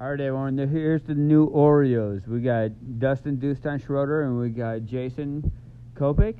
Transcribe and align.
All 0.00 0.10
right, 0.10 0.20
everyone. 0.20 0.56
Here's 0.56 1.02
the 1.02 1.14
new 1.14 1.50
Oreos. 1.50 2.24
We 2.28 2.40
got 2.40 2.70
Dustin 3.00 3.36
Dustin 3.40 3.80
Schroeder 3.80 4.22
and 4.22 4.38
we 4.38 4.48
got 4.48 4.84
Jason 4.84 5.50
Kopik. 5.96 6.36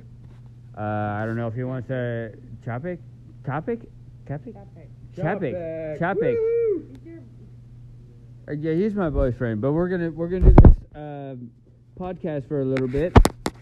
Uh, 0.77 0.81
I 0.81 1.25
don't 1.25 1.35
know 1.35 1.47
if 1.47 1.55
he 1.55 1.63
wants 1.65 1.89
to 1.89 2.31
Chopik, 2.65 2.99
Topic, 3.45 3.81
Topic, 4.25 4.55
Chapik, 5.13 5.53
Chapik. 5.99 6.37
Uh, 8.47 8.53
yeah, 8.53 8.73
he's 8.75 8.95
my 8.95 9.09
boyfriend. 9.09 9.59
But 9.59 9.73
we're 9.73 9.89
gonna 9.89 10.11
we're 10.11 10.29
gonna 10.29 10.51
do 10.51 10.55
this 10.63 10.77
um 10.95 11.51
podcast 11.99 12.47
for 12.47 12.61
a 12.61 12.65
little 12.65 12.87
bit. 12.87 13.13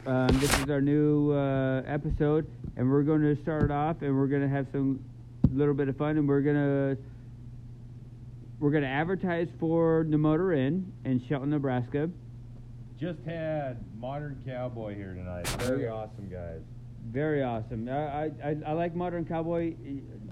Um, 0.05 0.27
this 0.37 0.55
is 0.59 0.69
our 0.69 0.79
new 0.79 1.31
uh, 1.31 1.81
episode, 1.87 2.45
and 2.75 2.87
we're 2.87 3.01
going 3.01 3.21
to 3.21 3.35
start 3.41 3.71
off, 3.71 4.03
and 4.03 4.15
we're 4.15 4.27
gonna 4.27 4.47
have 4.47 4.67
some 4.71 5.03
little 5.51 5.73
bit 5.73 5.89
of 5.89 5.97
fun, 5.97 6.17
and 6.17 6.27
we're 6.27 6.41
gonna 6.41 6.95
we're 8.59 8.71
gonna 8.71 8.85
advertise 8.87 9.47
for 9.59 10.05
the 10.09 10.17
Motor 10.17 10.53
Inn 10.53 10.91
in 11.05 11.23
Shelton, 11.27 11.49
Nebraska. 11.51 12.09
Just 12.99 13.19
had 13.25 13.77
Modern 13.99 14.41
Cowboy 14.45 14.95
here 14.95 15.13
tonight. 15.13 15.47
Very 15.61 15.87
awesome 15.87 16.27
guys. 16.29 16.61
Very 17.11 17.43
awesome. 17.43 17.87
I 17.87 17.93
I, 17.93 18.31
I, 18.43 18.55
I 18.67 18.71
like 18.73 18.95
Modern 18.95 19.23
Cowboy. 19.25 19.75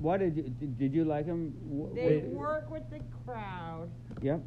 What 0.01 0.19
did 0.19 0.35
you, 0.35 0.43
did- 0.43 0.77
did 0.77 0.93
you 0.93 1.05
like 1.05 1.25
him? 1.25 1.53
Wh- 1.69 1.95
They 1.95 2.19
wh- 2.21 2.33
work 2.33 2.69
with 2.71 2.89
the 2.89 2.99
crowd. 3.25 3.89
Yep. 4.21 4.41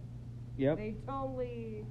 Yep. 0.57 0.77
They 0.77 0.95
totally. 1.07 1.85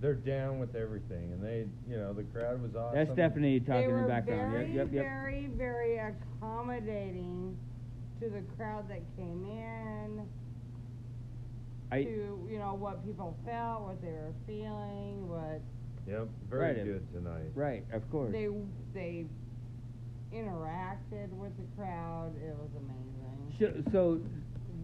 They're 0.00 0.14
down 0.14 0.58
with 0.58 0.74
everything, 0.74 1.32
and 1.32 1.42
they, 1.42 1.64
you 1.88 1.96
know, 1.96 2.12
the 2.12 2.24
crowd 2.24 2.60
was 2.60 2.74
awesome. 2.76 2.94
That's 2.98 3.12
Stephanie 3.12 3.58
They 3.60 3.64
talking 3.64 3.90
in 3.90 4.02
the 4.02 4.08
background. 4.08 4.52
very, 4.52 4.66
yep. 4.66 4.86
Yep. 4.86 4.92
Yep. 4.92 5.04
very, 5.04 5.46
very 5.56 5.96
accommodating 5.98 7.56
to 8.20 8.28
the 8.28 8.42
crowd 8.56 8.86
that 8.90 9.00
came 9.16 9.46
in. 9.46 10.26
I 11.94 12.04
to 12.04 12.48
you 12.50 12.58
know 12.58 12.74
what 12.74 13.04
people 13.04 13.36
felt, 13.46 13.82
what 13.82 14.00
they 14.02 14.08
were 14.08 14.32
feeling, 14.46 15.28
what 15.28 15.60
Yep, 16.06 16.28
very 16.50 16.62
Right. 16.74 16.84
good 16.84 17.12
tonight. 17.12 17.50
right. 17.54 17.84
Of 17.92 18.08
course. 18.10 18.30
they 18.32 18.48
they 18.92 19.26
interacted 20.32 21.30
with 21.32 21.56
the 21.56 21.64
crowd. 21.76 22.32
It 22.36 22.54
was 22.56 22.70
amazing. 22.76 23.56
Should, 23.58 23.92
so 23.92 24.20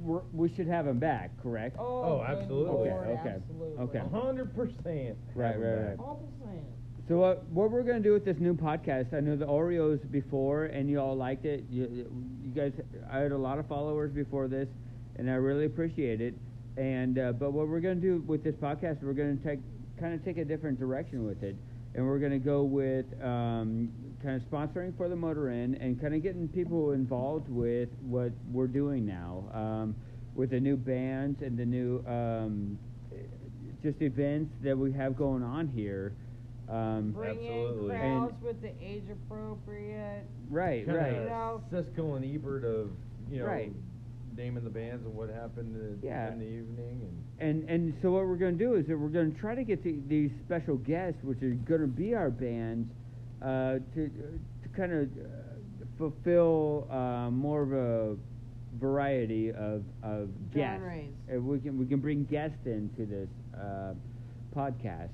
we're, 0.03 0.23
we 0.33 0.49
should 0.55 0.69
have 0.69 0.87
him 0.87 0.99
back, 0.99 1.31
correct? 1.43 1.77
Oh, 1.79 2.03
Oh, 2.05 2.19
good 2.19 2.39
absolutely. 2.39 2.89
Lord, 2.91 3.07
Okay, 3.09 3.21
okay, 3.21 3.29
absolutely. 3.37 3.79
okay. 3.85 3.99
A 3.99 4.09
hundred 4.09 4.55
percent. 4.55 5.19
Right, 5.35 5.59
right, 5.61 5.89
right. 5.89 5.99
All 5.99 6.23
percent. 6.39 6.65
So 7.09 7.17
what 7.19 7.45
what 7.49 7.71
we're 7.73 7.83
gonna 7.83 8.01
do 8.01 8.13
with 8.13 8.25
this 8.25 8.37
new 8.39 8.55
podcast? 8.55 9.13
I 9.13 9.21
know 9.21 9.35
the 9.37 9.47
Oreos 9.47 10.09
before, 10.13 10.67
and 10.67 10.89
you 10.89 11.01
all 11.01 11.17
liked 11.17 11.45
it. 11.45 11.65
You, 11.69 12.09
you 12.45 12.51
guys, 12.55 12.73
I 13.11 13.19
had 13.19 13.33
a 13.33 13.37
lot 13.39 13.59
of 13.59 13.67
followers 13.67 14.13
before 14.13 14.47
this, 14.47 14.69
and 15.17 15.29
I 15.29 15.35
really 15.35 15.65
appreciate 15.67 16.21
it. 16.21 16.35
And 16.81 17.19
uh, 17.19 17.33
but 17.33 17.53
what 17.53 17.69
we're 17.69 17.81
gonna 17.81 17.97
do 17.97 18.25
with 18.27 18.43
this 18.43 18.55
podcast, 18.55 19.03
we're 19.03 19.13
gonna 19.13 19.37
take 19.45 19.61
kind 20.01 20.15
of 20.15 20.25
take 20.25 20.39
a 20.39 20.45
different 20.47 20.79
direction 20.81 21.27
with 21.27 21.43
it, 21.43 21.55
and 21.95 22.07
we're 22.07 22.19
gonna 22.19 22.39
go 22.39 22.63
with 22.63 23.05
um, 23.23 23.91
kind 24.23 24.41
of 24.41 24.51
sponsoring 24.51 24.97
for 24.97 25.11
the 25.11 25.15
Motor 25.17 25.51
Inn 25.51 25.75
and 25.75 26.01
kind 26.01 26.15
of 26.15 26.23
getting 26.23 26.49
people 26.49 26.93
involved 26.93 27.51
with 27.51 27.91
what 28.01 28.33
we're 28.51 28.67
doing 28.67 29.05
now 29.05 29.45
um, 29.53 29.95
with 30.35 30.49
the 30.51 30.61
new 30.61 30.75
bands 30.79 31.43
and 31.43 31.59
the 31.59 31.67
new 31.67 32.03
um, 32.09 32.79
just 33.83 34.01
events 34.01 34.51
that 34.63 34.77
we 34.77 34.91
have 34.91 35.19
going 35.19 35.43
on 35.43 35.69
here. 35.69 36.15
Um, 36.71 37.11
Bring 37.11 37.31
Absolutely. 37.33 37.95
in 37.97 38.01
And- 38.01 38.21
crowds 38.31 38.43
with 38.43 38.63
the 38.63 38.71
age 38.83 39.03
appropriate. 39.13 40.23
right, 40.49 40.87
right. 40.89 41.13
You 41.13 41.25
know- 41.29 41.63
Siskel 41.71 42.17
and 42.17 42.25
Ebert 42.25 42.65
of, 42.65 42.89
you 43.31 43.41
know, 43.41 43.47
Right. 43.47 43.73
Naming 44.37 44.65
the 44.65 44.71
bands 44.71 45.05
and 45.05 45.15
what 45.15 45.29
happened 45.31 45.75
in, 45.77 45.99
Yeah. 46.07 46.33
in 46.33 46.39
the 46.39 46.45
evening, 46.47 47.01
and 47.41 47.63
And 47.63 47.71
and 47.71 47.95
so 48.03 48.13
what 48.13 48.27
we're 48.27 48.37
going 48.37 48.57
to 48.59 48.65
do 48.65 48.75
is 48.75 48.87
that 48.87 48.97
we're 48.99 49.09
going 49.09 49.33
to 49.33 49.39
try 49.41 49.55
to 49.55 49.65
get 49.65 49.83
the, 49.83 49.99
these 50.09 50.31
special 50.47 50.77
guests, 50.77 51.23
which 51.23 51.43
are 51.43 51.51
going 51.67 51.81
to 51.83 51.87
be 51.87 52.15
our 52.15 52.31
bands, 52.31 52.89
uh, 53.43 53.79
to 53.95 54.09
to 54.63 54.69
kind 54.77 54.93
of 54.93 55.03
uh, 55.09 55.85
fulfill 55.99 56.87
uh, 56.91 57.31
more 57.31 57.63
of 57.63 57.73
a 57.73 58.17
variety 58.79 59.51
of 59.53 59.83
of 60.03 60.29
guests. 60.55 60.81
Genres. 60.83 61.13
Uh, 61.35 61.41
we 61.41 61.59
can 61.61 61.79
we 61.79 61.87
can 61.87 61.99
bring 62.01 62.25
guests 62.25 62.67
into 62.67 63.07
this 63.07 63.29
uh, 63.59 63.95
podcast. 64.57 65.11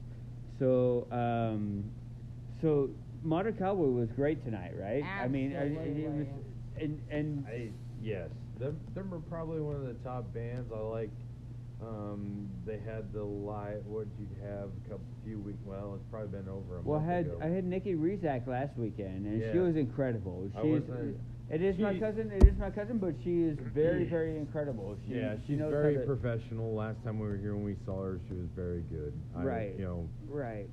So 0.58 1.06
um, 1.10 1.84
so 2.60 2.90
Modern 3.22 3.54
Cowboy 3.54 3.88
was 3.88 4.08
great 4.16 4.44
tonight, 4.44 4.72
right? 4.78 5.02
I 5.04 5.28
mean, 5.28 5.54
I- 5.56 5.64
it 5.64 5.76
Absolutely. 5.76 6.02
was, 6.04 6.26
and 6.80 7.00
and 7.10 7.46
I 7.46 7.70
yes, 8.02 8.28
them 8.58 8.78
them 8.94 9.12
are 9.14 9.20
probably 9.20 9.60
one 9.60 9.76
of 9.76 9.86
the 9.86 9.94
top 10.04 10.32
bands. 10.34 10.70
I 10.74 10.78
like. 10.78 11.10
Um, 11.82 12.48
they 12.64 12.78
had 12.78 13.12
the 13.12 13.22
live. 13.22 13.84
What 13.84 14.06
did 14.16 14.26
you 14.30 14.42
have 14.48 14.70
a 14.70 14.88
couple 14.88 15.04
few 15.26 15.38
weeks? 15.38 15.58
Well, 15.66 15.96
it's 15.96 16.10
probably 16.10 16.40
been 16.40 16.48
over 16.48 16.78
a 16.78 16.82
month. 16.82 16.86
Well, 16.86 17.00
I 17.00 17.04
had 17.04 17.26
ago. 17.26 17.38
I 17.42 17.48
had 17.48 17.64
Nikki 17.64 17.94
Rizak 17.94 18.46
last 18.46 18.78
weekend, 18.78 19.26
and 19.26 19.52
she 19.52 19.58
was 19.58 19.76
incredible. 19.76 20.48
She's 20.62 20.82
it 21.48 21.62
is 21.62 21.78
my 21.78 21.96
cousin. 21.98 22.32
It 22.32 22.42
is 22.48 22.58
my 22.58 22.70
cousin, 22.70 22.98
but 22.98 23.14
she 23.22 23.42
is 23.42 23.58
very 23.72 24.04
very 24.10 24.36
incredible. 24.36 24.96
She, 25.06 25.14
yeah, 25.14 25.36
she 25.46 25.52
she's 25.52 25.58
knows 25.58 25.70
very 25.70 25.98
professional. 26.04 26.74
Last 26.74 26.96
time 27.04 27.20
we 27.20 27.28
were 27.28 27.36
here 27.36 27.54
when 27.54 27.64
we 27.64 27.76
saw 27.84 28.02
her, 28.02 28.20
she 28.26 28.34
was 28.34 28.48
very 28.56 28.80
good. 28.90 29.12
I, 29.36 29.42
Right. 29.44 29.74
You 29.78 29.84
know, 29.84 30.08
right. 30.28 30.66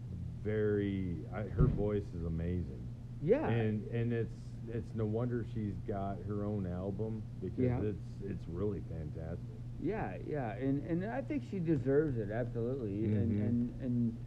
very. 0.43 1.17
I, 1.33 1.41
her 1.41 1.67
voice 1.67 2.03
is 2.17 2.25
amazing. 2.25 2.81
Yeah. 3.21 3.47
And 3.47 3.85
and 3.91 4.11
it's 4.11 4.33
it's 4.69 4.87
no 4.95 5.05
wonder 5.05 5.45
she's 5.53 5.73
got 5.87 6.17
her 6.27 6.43
own 6.45 6.65
album 6.67 7.21
because 7.41 7.59
Yeah. 7.59 7.79
it's 7.81 8.03
it's 8.23 8.47
really 8.47 8.81
fantastic. 8.89 9.39
Yeah, 9.81 10.15
yeah, 10.27 10.53
and 10.53 10.83
and 10.87 11.05
I 11.05 11.21
think 11.21 11.43
she 11.51 11.59
deserves 11.59 12.17
it 12.17 12.31
absolutely. 12.31 13.05
And 13.05 13.31
Mhm. 13.31 13.47
and 13.47 13.73
and 13.81 14.17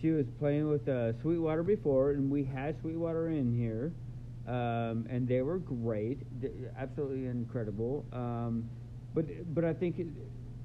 she 0.00 0.10
was 0.12 0.26
playing 0.38 0.68
with 0.68 0.88
uh, 0.88 1.12
Sweetwater 1.20 1.62
before, 1.62 2.12
and 2.12 2.30
we 2.30 2.44
had 2.44 2.78
Sweetwater 2.80 3.28
in 3.28 3.52
here, 3.52 3.92
um, 4.46 5.06
and 5.10 5.26
they 5.28 5.42
were 5.42 5.58
great, 5.58 6.18
absolutely 6.78 7.26
incredible. 7.26 8.04
Um, 8.12 8.68
but 9.14 9.26
but 9.54 9.64
I 9.64 9.72
think 9.74 9.98
it, 9.98 10.06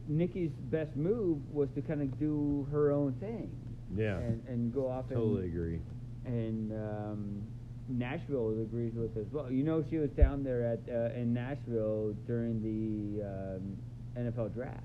Nikki's 0.08 0.52
best 0.69 0.96
move 0.96 1.40
was 1.52 1.68
to 1.75 1.81
kind 1.81 2.02
of 2.02 2.18
do 2.19 2.68
her 2.72 2.91
own 2.91 3.14
thing. 3.14 3.50
Yeah. 3.96 4.18
and 4.19 4.41
and 4.47 4.74
go 4.74 4.90
off 4.90 5.06
and 5.09 5.18
Totally 5.18 5.47
agree. 5.47 5.80
and 6.25 6.72
um, 6.74 7.41
Nashville 7.88 8.50
agrees 8.62 8.94
with 8.96 9.16
as 9.18 9.31
well. 9.31 9.51
You 9.51 9.63
know, 9.63 9.84
she 9.90 9.97
was 9.97 10.09
down 10.12 10.44
there 10.44 10.63
at 10.63 10.79
uh, 10.90 11.13
in 11.19 11.34
Nashville 11.34 12.16
during 12.25 12.62
the 12.62 13.23
um, 13.23 13.78
NFL 14.18 14.53
draft. 14.53 14.81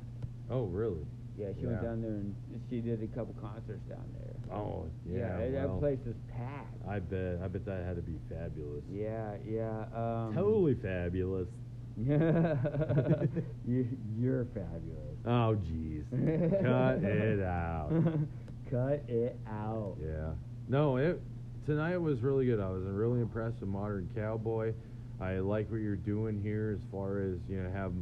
Oh, 0.50 0.64
really? 0.64 1.06
Yeah, 1.38 1.48
she 1.58 1.64
went 1.66 1.82
down 1.82 2.02
there 2.02 2.10
and 2.10 2.34
she 2.68 2.80
did 2.80 3.02
a 3.02 3.06
couple 3.16 3.34
concerts 3.40 3.80
down 3.88 4.04
there. 4.18 4.56
Oh, 4.56 4.86
yeah. 5.08 5.38
that- 5.38 5.52
that 5.52 5.68
well, 5.68 5.78
place 5.78 5.98
was 6.04 6.16
packed. 6.28 6.86
I 6.86 6.98
bet. 6.98 7.38
I 7.42 7.48
bet 7.48 7.64
that 7.64 7.84
had 7.86 7.96
to 7.96 8.02
be 8.02 8.18
fabulous. 8.28 8.84
Yeah, 8.92 9.36
yeah. 9.46 9.84
Um, 9.94 10.34
Totally 10.34 10.74
fabulous. 10.74 11.48
you, 11.96 13.86
you're 14.18 14.44
fabulous. 14.46 15.16
Oh, 15.24 15.56
jeez. 15.66 16.04
Cut 16.10 17.04
it 17.04 17.42
out. 17.42 17.90
Cut 18.70 19.04
it 19.08 19.38
out. 19.48 19.96
Yeah. 20.02 20.32
No, 20.68 20.96
it 20.96 21.20
tonight 21.66 21.97
was 21.98 22.21
really 22.21 22.47
good. 22.47 22.60
I 22.60 22.69
was 22.71 22.82
really 22.84 23.21
impressed 23.21 23.60
with 23.60 23.69
Modern 23.69 24.09
Cowboy. 24.15 24.72
I 25.21 25.38
like 25.38 25.71
what 25.71 25.81
you're 25.81 25.97
doing 25.97 26.41
here 26.43 26.78
as 26.78 26.91
far 26.91 27.21
as 27.21 27.38
you 27.48 27.62
know 27.62 27.71
have 27.71 27.93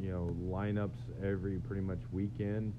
you 0.00 0.10
know 0.10 0.34
lineups 0.50 0.98
every 1.24 1.58
pretty 1.66 1.82
much 1.82 2.00
weekend. 2.12 2.72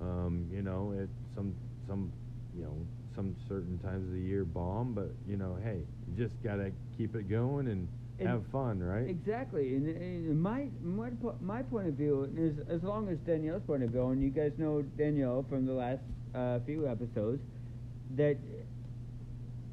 Um, 0.00 0.46
you 0.52 0.62
know, 0.62 0.94
it 0.98 1.08
some 1.34 1.54
some 1.88 2.10
you 2.56 2.64
know 2.64 2.74
some 3.14 3.34
certain 3.48 3.78
times 3.78 4.06
of 4.08 4.12
the 4.14 4.20
year 4.20 4.44
bomb, 4.44 4.92
but 4.94 5.10
you 5.28 5.36
know, 5.36 5.56
hey, 5.62 5.80
you 6.08 6.24
just 6.24 6.34
gotta 6.42 6.70
keep 6.98 7.14
it 7.14 7.28
going 7.30 7.68
and, 7.68 7.88
And- 8.18 8.28
have 8.28 8.42
fun, 8.52 8.82
right? 8.82 9.08
Exactly, 9.08 9.74
and, 9.74 9.86
and 9.88 10.40
my 10.40 10.68
my 10.82 11.10
my 11.40 11.62
point 11.62 11.88
of 11.88 11.94
view 11.94 12.30
is 12.36 12.54
as 12.68 12.82
long 12.82 13.08
as 13.08 13.18
Danielle's 13.26 13.62
point 13.66 13.82
of 13.82 13.90
view, 13.90 14.08
and 14.08 14.22
you 14.22 14.30
guys 14.30 14.52
know 14.58 14.82
Danielle 14.82 15.44
from 15.48 15.66
the 15.66 15.72
last 15.72 16.02
uh, 16.34 16.58
few 16.66 16.86
episodes, 16.88 17.42
that 18.16 18.36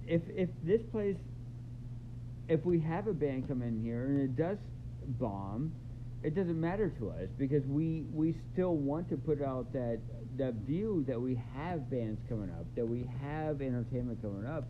if 0.07 0.21
if 0.29 0.49
this 0.63 0.81
place, 0.91 1.17
if 2.47 2.65
we 2.65 2.79
have 2.79 3.07
a 3.07 3.13
band 3.13 3.47
come 3.47 3.61
in 3.61 3.81
here 3.81 4.05
and 4.05 4.21
it 4.21 4.35
does 4.35 4.57
bomb, 5.19 5.73
it 6.23 6.35
doesn't 6.35 6.59
matter 6.59 6.89
to 6.99 7.09
us 7.09 7.27
because 7.37 7.63
we 7.67 8.05
we 8.13 8.35
still 8.53 8.75
want 8.75 9.09
to 9.09 9.17
put 9.17 9.41
out 9.41 9.71
that 9.73 9.99
that 10.37 10.53
view 10.65 11.03
that 11.07 11.19
we 11.19 11.39
have 11.55 11.89
bands 11.89 12.19
coming 12.27 12.49
up, 12.49 12.65
that 12.75 12.85
we 12.85 13.07
have 13.21 13.61
entertainment 13.61 14.21
coming 14.21 14.45
up, 14.45 14.65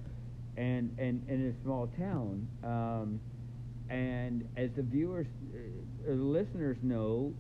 and 0.58 0.96
and 1.00 1.24
in 1.30 1.50
a 1.50 1.64
small 1.64 1.88
town. 1.98 2.48
Um, 2.64 3.20
and 3.90 4.48
as 4.58 4.70
the 4.76 4.82
viewers, 4.82 5.28
uh, 5.54 6.12
uh, 6.12 6.16
listeners 6.16 6.78
know, 6.82 7.34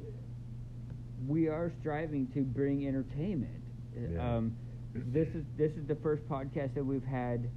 we 1.28 1.48
are 1.48 1.72
striving 1.80 2.28
to 2.34 2.42
bring 2.42 2.88
entertainment. 2.88 3.63
Yeah. 3.96 4.36
Um, 4.36 4.56
this 4.94 5.28
is 5.30 5.44
this 5.57 5.72
is 5.72 5.88
the 5.88 5.96
first 5.96 6.28
podcast 6.30 6.75
that 6.75 6.86
we've 6.86 7.06
had 7.06 7.50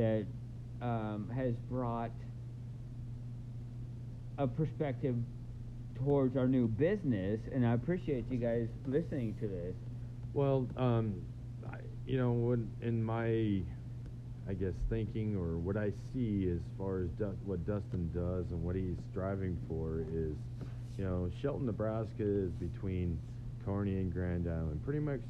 that 0.00 0.24
um, 0.80 1.30
has 1.36 1.52
brought 1.68 2.10
a 4.38 4.46
perspective 4.46 5.14
towards 5.94 6.38
our 6.38 6.48
new 6.48 6.66
business, 6.66 7.38
and 7.52 7.66
I 7.66 7.74
appreciate 7.74 8.24
you 8.30 8.38
guys 8.38 8.66
listening 8.86 9.36
to 9.40 9.46
this. 9.46 9.74
Well, 10.32 10.66
um, 10.78 11.20
I, 11.70 11.76
you 12.06 12.16
know, 12.16 12.32
when 12.32 12.70
in 12.80 13.04
my, 13.04 13.60
I 14.48 14.54
guess 14.54 14.72
thinking 14.88 15.36
or 15.36 15.58
what 15.58 15.76
I 15.76 15.92
see 16.14 16.50
as 16.50 16.60
far 16.78 17.02
as 17.02 17.10
Du- 17.18 17.36
what 17.44 17.66
Dustin 17.66 18.10
does 18.14 18.46
and 18.50 18.64
what 18.64 18.76
he's 18.76 18.96
striving 19.10 19.58
for 19.68 20.00
is, 20.10 20.34
you 20.96 21.04
know, 21.04 21.30
Shelton, 21.42 21.66
Nebraska 21.66 22.22
is 22.22 22.50
between 22.52 23.20
Kearney 23.66 23.98
and 23.98 24.10
Grand 24.10 24.48
Island, 24.48 24.80
pretty 24.82 25.00
much, 25.00 25.20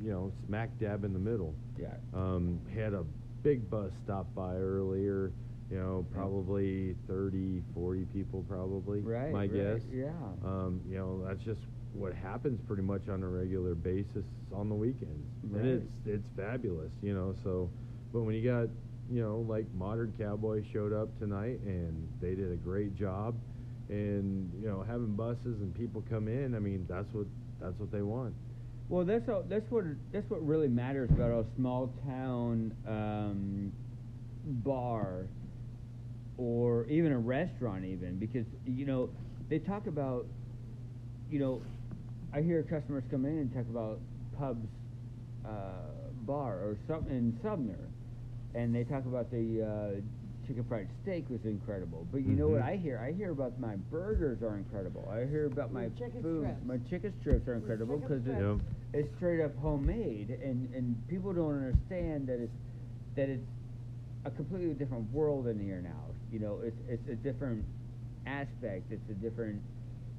you 0.00 0.12
know, 0.12 0.30
smack 0.46 0.70
dab 0.78 1.02
in 1.02 1.12
the 1.12 1.18
middle. 1.18 1.52
Yeah. 1.76 1.88
Um, 2.14 2.60
had 2.72 2.94
a 2.94 3.04
big 3.44 3.70
bus 3.70 3.92
stopped 4.02 4.34
by 4.34 4.56
earlier. 4.56 5.30
You 5.70 5.78
know, 5.78 6.06
probably 6.12 6.94
30, 7.08 7.62
40 7.74 8.04
people, 8.12 8.44
probably. 8.48 9.00
Right. 9.00 9.32
My 9.32 9.40
right, 9.40 9.52
guess. 9.52 9.80
Yeah. 9.92 10.08
Um, 10.44 10.80
you 10.88 10.98
know, 10.98 11.24
that's 11.26 11.42
just 11.42 11.60
what 11.94 12.12
happens 12.12 12.60
pretty 12.66 12.82
much 12.82 13.08
on 13.08 13.22
a 13.22 13.28
regular 13.28 13.74
basis 13.74 14.24
on 14.52 14.68
the 14.68 14.74
weekends, 14.74 15.26
Right. 15.44 15.62
and 15.62 15.68
it's 15.82 16.06
it's 16.06 16.28
fabulous, 16.36 16.90
you 17.02 17.14
know. 17.14 17.34
So, 17.44 17.70
but 18.12 18.22
when 18.22 18.34
you 18.34 18.42
got, 18.44 18.68
you 19.10 19.22
know, 19.22 19.44
like 19.48 19.64
Modern 19.74 20.12
Cowboy 20.18 20.64
showed 20.72 20.92
up 20.92 21.16
tonight 21.18 21.60
and 21.64 22.08
they 22.20 22.34
did 22.34 22.52
a 22.52 22.56
great 22.56 22.94
job, 22.96 23.34
and 23.88 24.50
you 24.60 24.68
know, 24.68 24.82
having 24.82 25.14
buses 25.14 25.60
and 25.60 25.74
people 25.74 26.04
come 26.10 26.28
in, 26.28 26.54
I 26.54 26.58
mean, 26.58 26.84
that's 26.88 27.12
what 27.12 27.26
that's 27.60 27.78
what 27.78 27.90
they 27.90 28.02
want. 28.02 28.34
Well, 28.88 29.04
that's 29.04 29.28
all, 29.28 29.42
that's 29.48 29.70
what 29.70 29.84
that's 30.12 30.28
what 30.30 30.46
really 30.46 30.68
matters 30.68 31.10
about 31.10 31.30
a 31.30 31.44
small 31.56 31.92
town 32.06 32.74
um, 32.86 33.72
bar 34.44 35.26
or 36.36 36.86
even 36.86 37.12
a 37.12 37.18
restaurant, 37.18 37.84
even 37.84 38.18
because 38.18 38.46
you 38.66 38.84
know 38.84 39.08
they 39.48 39.58
talk 39.58 39.86
about 39.86 40.26
you 41.30 41.38
know 41.38 41.62
I 42.32 42.42
hear 42.42 42.62
customers 42.62 43.04
come 43.10 43.24
in 43.24 43.38
and 43.38 43.54
talk 43.54 43.64
about 43.70 44.00
pubs 44.38 44.68
uh, 45.46 45.48
bar 46.26 46.56
or 46.56 46.76
something 46.86 47.14
in 47.16 47.38
Sumner, 47.42 47.88
and 48.54 48.74
they 48.74 48.84
talk 48.84 49.06
about 49.06 49.30
the 49.30 49.62
uh, 49.62 50.00
chicken 50.46 50.64
fried 50.64 50.88
steak 51.02 51.28
was 51.30 51.44
incredible. 51.44 52.06
But 52.12 52.22
you 52.22 52.34
know 52.34 52.48
what 52.48 52.60
Mhm. 52.62 52.68
I 52.68 52.76
hear? 52.76 52.98
I 52.98 53.12
hear 53.12 53.30
about 53.30 53.58
my 53.60 53.76
burgers 53.90 54.42
are 54.42 54.56
incredible. 54.56 55.08
I 55.10 55.24
hear 55.26 55.46
about 55.46 55.72
my 55.72 55.82
Your 55.82 55.90
chicken 55.90 56.22
food. 56.22 56.42
strips. 56.44 56.64
My 56.64 56.78
chicken 56.78 57.12
strips 57.20 57.48
are 57.48 57.54
incredible 57.54 57.98
because 57.98 58.22
strips. 58.22 58.40
Yep. 58.40 58.60
it's 58.92 59.16
straight 59.16 59.40
up 59.40 59.54
homemade, 59.56 60.30
and 60.30 60.72
and 60.74 61.08
people 61.08 61.32
don't 61.32 61.54
understand 61.54 62.26
that 62.28 62.40
it's 62.40 62.52
that 63.16 63.28
it's 63.28 63.46
a 64.24 64.30
completely 64.30 64.74
different 64.74 65.10
world 65.12 65.46
in 65.48 65.58
here 65.58 65.80
now. 65.82 66.04
You 66.30 66.38
know, 66.40 66.60
it's 66.60 66.80
it's 66.88 67.08
a 67.08 67.16
different 67.16 67.64
aspect. 68.26 68.90
It's 68.92 69.08
a 69.10 69.14
different. 69.14 69.60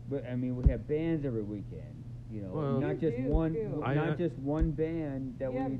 But 0.10 0.26
I 0.26 0.36
mean, 0.36 0.56
we 0.56 0.70
have 0.70 0.88
bands 0.88 1.26
every 1.26 1.42
weekend. 1.44 2.04
You 2.32 2.42
know, 2.42 2.52
Well- 2.54 2.80
not 2.82 3.02
You 3.02 3.10
just 3.12 3.18
do, 3.24 3.30
one, 3.32 3.54
too. 3.54 3.82
I- 3.84 3.94
not 3.96 4.10
I- 4.10 4.16
just 4.16 4.38
one 4.40 4.72
band 4.72 5.36
that 5.40 5.54
You 5.54 5.60
we 5.60 5.80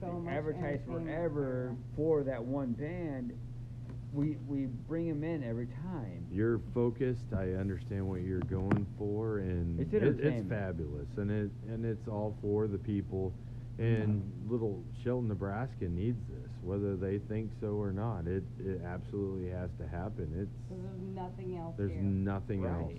so 0.00 0.12
much 0.20 0.32
advertise 0.34 0.80
forever 0.86 1.68
now. 1.70 1.76
for 1.96 2.22
that 2.24 2.44
one 2.44 2.72
band. 2.72 3.32
We 4.12 4.36
we 4.46 4.66
bring 4.88 5.08
them 5.08 5.24
in 5.24 5.42
every 5.42 5.66
time. 5.66 6.26
You're 6.30 6.60
focused. 6.74 7.24
I 7.34 7.52
understand 7.52 8.06
what 8.06 8.20
you're 8.20 8.40
going 8.40 8.86
for, 8.98 9.38
and 9.38 9.80
It's 9.80 9.92
it, 9.94 10.02
it's 10.20 10.48
fabulous, 10.48 11.08
and 11.16 11.30
it 11.30 11.50
and 11.68 11.84
it's 11.86 12.06
all 12.08 12.36
for 12.42 12.66
the 12.66 12.78
people. 12.78 13.32
And 13.78 14.20
mm-hmm. 14.22 14.52
little 14.52 14.84
Shelton, 15.02 15.28
Nebraska 15.28 15.86
needs 15.88 16.18
this, 16.28 16.50
whether 16.62 16.94
they 16.94 17.18
think 17.20 17.50
so 17.60 17.68
or 17.80 17.90
not. 17.90 18.26
It 18.26 18.42
it 18.60 18.82
absolutely 18.84 19.48
has 19.50 19.70
to 19.80 19.88
happen. 19.88 20.30
It's 20.36 20.50
there's 20.68 21.00
nothing 21.14 21.56
else 21.56 21.74
there's 21.78 21.90
here. 21.90 22.02
nothing 22.02 22.62
Right. 22.62 22.70
else. 22.82 22.92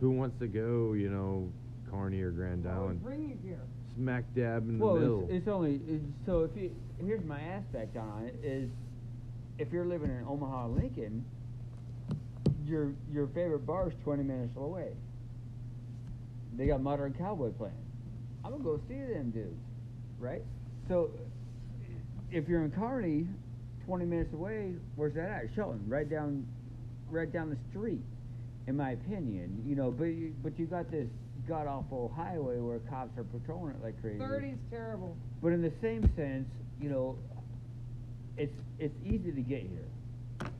Who 0.00 0.10
wants 0.12 0.38
to 0.40 0.46
go? 0.46 0.94
You 0.94 1.10
know, 1.10 1.52
Kearney 1.90 2.22
or 2.22 2.30
Grand 2.30 2.66
I 2.66 2.70
would 2.70 2.78
Island, 2.78 3.02
bring 3.02 3.28
you 3.28 3.36
here. 3.44 3.60
smack 3.96 4.24
dab 4.34 4.66
in 4.66 4.78
the 4.78 4.84
well, 4.84 4.94
middle. 4.94 5.22
it's, 5.24 5.32
it's 5.32 5.48
only 5.48 5.80
it's, 5.86 6.04
so 6.24 6.42
if 6.44 6.56
you 6.56 6.74
here's 7.04 7.24
my 7.24 7.40
aspect 7.40 7.96
on 7.98 8.24
it 8.24 8.40
is 8.42 8.70
if 9.58 9.72
you're 9.72 9.84
living 9.86 10.10
in 10.10 10.24
Omaha, 10.26 10.68
Lincoln, 10.68 11.24
your 12.66 12.92
your 13.12 13.26
favorite 13.28 13.66
bar 13.66 13.88
is 13.88 13.94
20 14.04 14.22
minutes 14.22 14.56
away. 14.56 14.92
They 16.56 16.66
got 16.66 16.80
Modern 16.82 17.14
Cowboy 17.14 17.50
playing. 17.50 17.74
I'm 18.44 18.52
gonna 18.52 18.64
go 18.64 18.80
see 18.88 18.94
them 18.94 19.30
dudes, 19.30 19.54
right? 20.18 20.42
So 20.88 21.10
if 22.30 22.48
you're 22.48 22.64
in 22.64 22.70
Kearney, 22.70 23.26
20 23.86 24.04
minutes 24.04 24.32
away, 24.32 24.74
where's 24.96 25.14
that 25.14 25.30
at? 25.30 25.44
Shelton, 25.54 25.82
right 25.88 26.08
down, 26.08 26.46
right 27.10 27.32
down 27.32 27.50
the 27.50 27.56
street. 27.70 28.02
In 28.66 28.76
my 28.76 28.92
opinion, 28.92 29.62
you 29.66 29.74
know, 29.74 29.90
but 29.90 30.04
you, 30.04 30.34
but 30.42 30.58
you 30.58 30.66
got 30.66 30.90
this 30.90 31.08
god 31.48 31.66
awful 31.66 32.12
highway 32.14 32.58
where 32.58 32.78
cops 32.80 33.16
are 33.16 33.24
patrolling 33.24 33.74
it 33.74 33.82
like 33.82 33.98
crazy. 34.02 34.18
Thirty's 34.18 34.58
terrible. 34.70 35.16
But 35.42 35.52
in 35.52 35.62
the 35.62 35.72
same 35.80 36.02
sense, 36.16 36.46
you 36.78 36.90
know, 36.90 37.16
it's 38.38 38.60
it's 38.78 38.94
easy 39.04 39.32
to 39.32 39.40
get 39.40 39.60
here. 39.62 40.50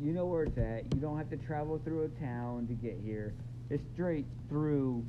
You 0.00 0.12
know 0.12 0.26
where 0.26 0.44
it's 0.44 0.58
at. 0.58 0.92
You 0.94 1.00
don't 1.00 1.16
have 1.18 1.30
to 1.30 1.36
travel 1.36 1.80
through 1.84 2.04
a 2.04 2.08
town 2.20 2.66
to 2.66 2.74
get 2.74 2.98
here. 3.04 3.32
It's 3.70 3.82
straight 3.94 4.26
through 4.48 5.04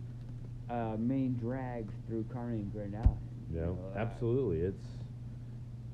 uh, 0.70 0.96
main 0.98 1.36
drags 1.38 1.94
through 2.08 2.26
Kearney 2.32 2.58
and 2.60 2.72
Grand 2.72 2.96
Island. 2.96 3.18
you 3.52 3.60
yeah, 3.60 3.66
know, 3.66 3.80
uh, 3.96 4.00
absolutely. 4.00 4.60
It's 4.60 4.86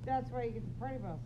That's 0.05 0.29
why 0.31 0.43
you 0.45 0.51
get 0.51 0.65
the 0.65 0.79
party 0.79 0.97
buses. 0.97 1.19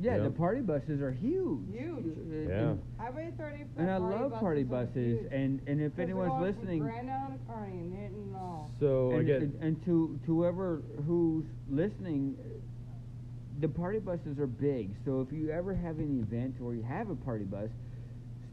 Yeah, 0.00 0.18
the 0.18 0.30
party 0.30 0.60
buses 0.60 1.00
are 1.00 1.10
huge. 1.10 1.72
Huge. 1.72 2.04
Uh, 2.06 2.48
Yeah. 2.48 2.58
And, 2.70 2.82
Highway 2.98 3.32
30 3.36 3.64
and 3.78 3.90
I 3.90 3.96
love 3.96 4.32
party 4.38 4.62
are 4.62 4.64
buses. 4.64 5.26
And 5.32 5.60
and 5.66 5.80
if 5.80 5.90
'Cause 5.92 5.96
they're 5.96 6.04
anyone's 6.04 6.40
listening, 6.40 6.80
Grand 6.80 7.10
Island 7.10 7.38
to 7.46 7.52
Kearney 7.52 7.78
and 7.78 7.94
hitting 7.94 8.22
and 8.28 8.36
all. 8.36 8.70
so 8.80 9.10
and, 9.10 9.20
again. 9.20 9.42
and, 9.42 9.62
and 9.62 9.84
to 9.86 10.18
to 10.24 10.34
whoever 10.34 10.82
who's 11.06 11.46
listening, 11.68 12.36
the 13.58 13.68
party 13.68 13.98
buses 13.98 14.38
are 14.38 14.46
big. 14.46 14.90
So 15.04 15.20
if 15.20 15.32
you 15.36 15.50
ever 15.50 15.74
have 15.74 15.98
an 15.98 16.20
event 16.20 16.56
or 16.62 16.74
you 16.74 16.82
have 16.82 17.10
a 17.10 17.16
party 17.16 17.44
bus, 17.44 17.70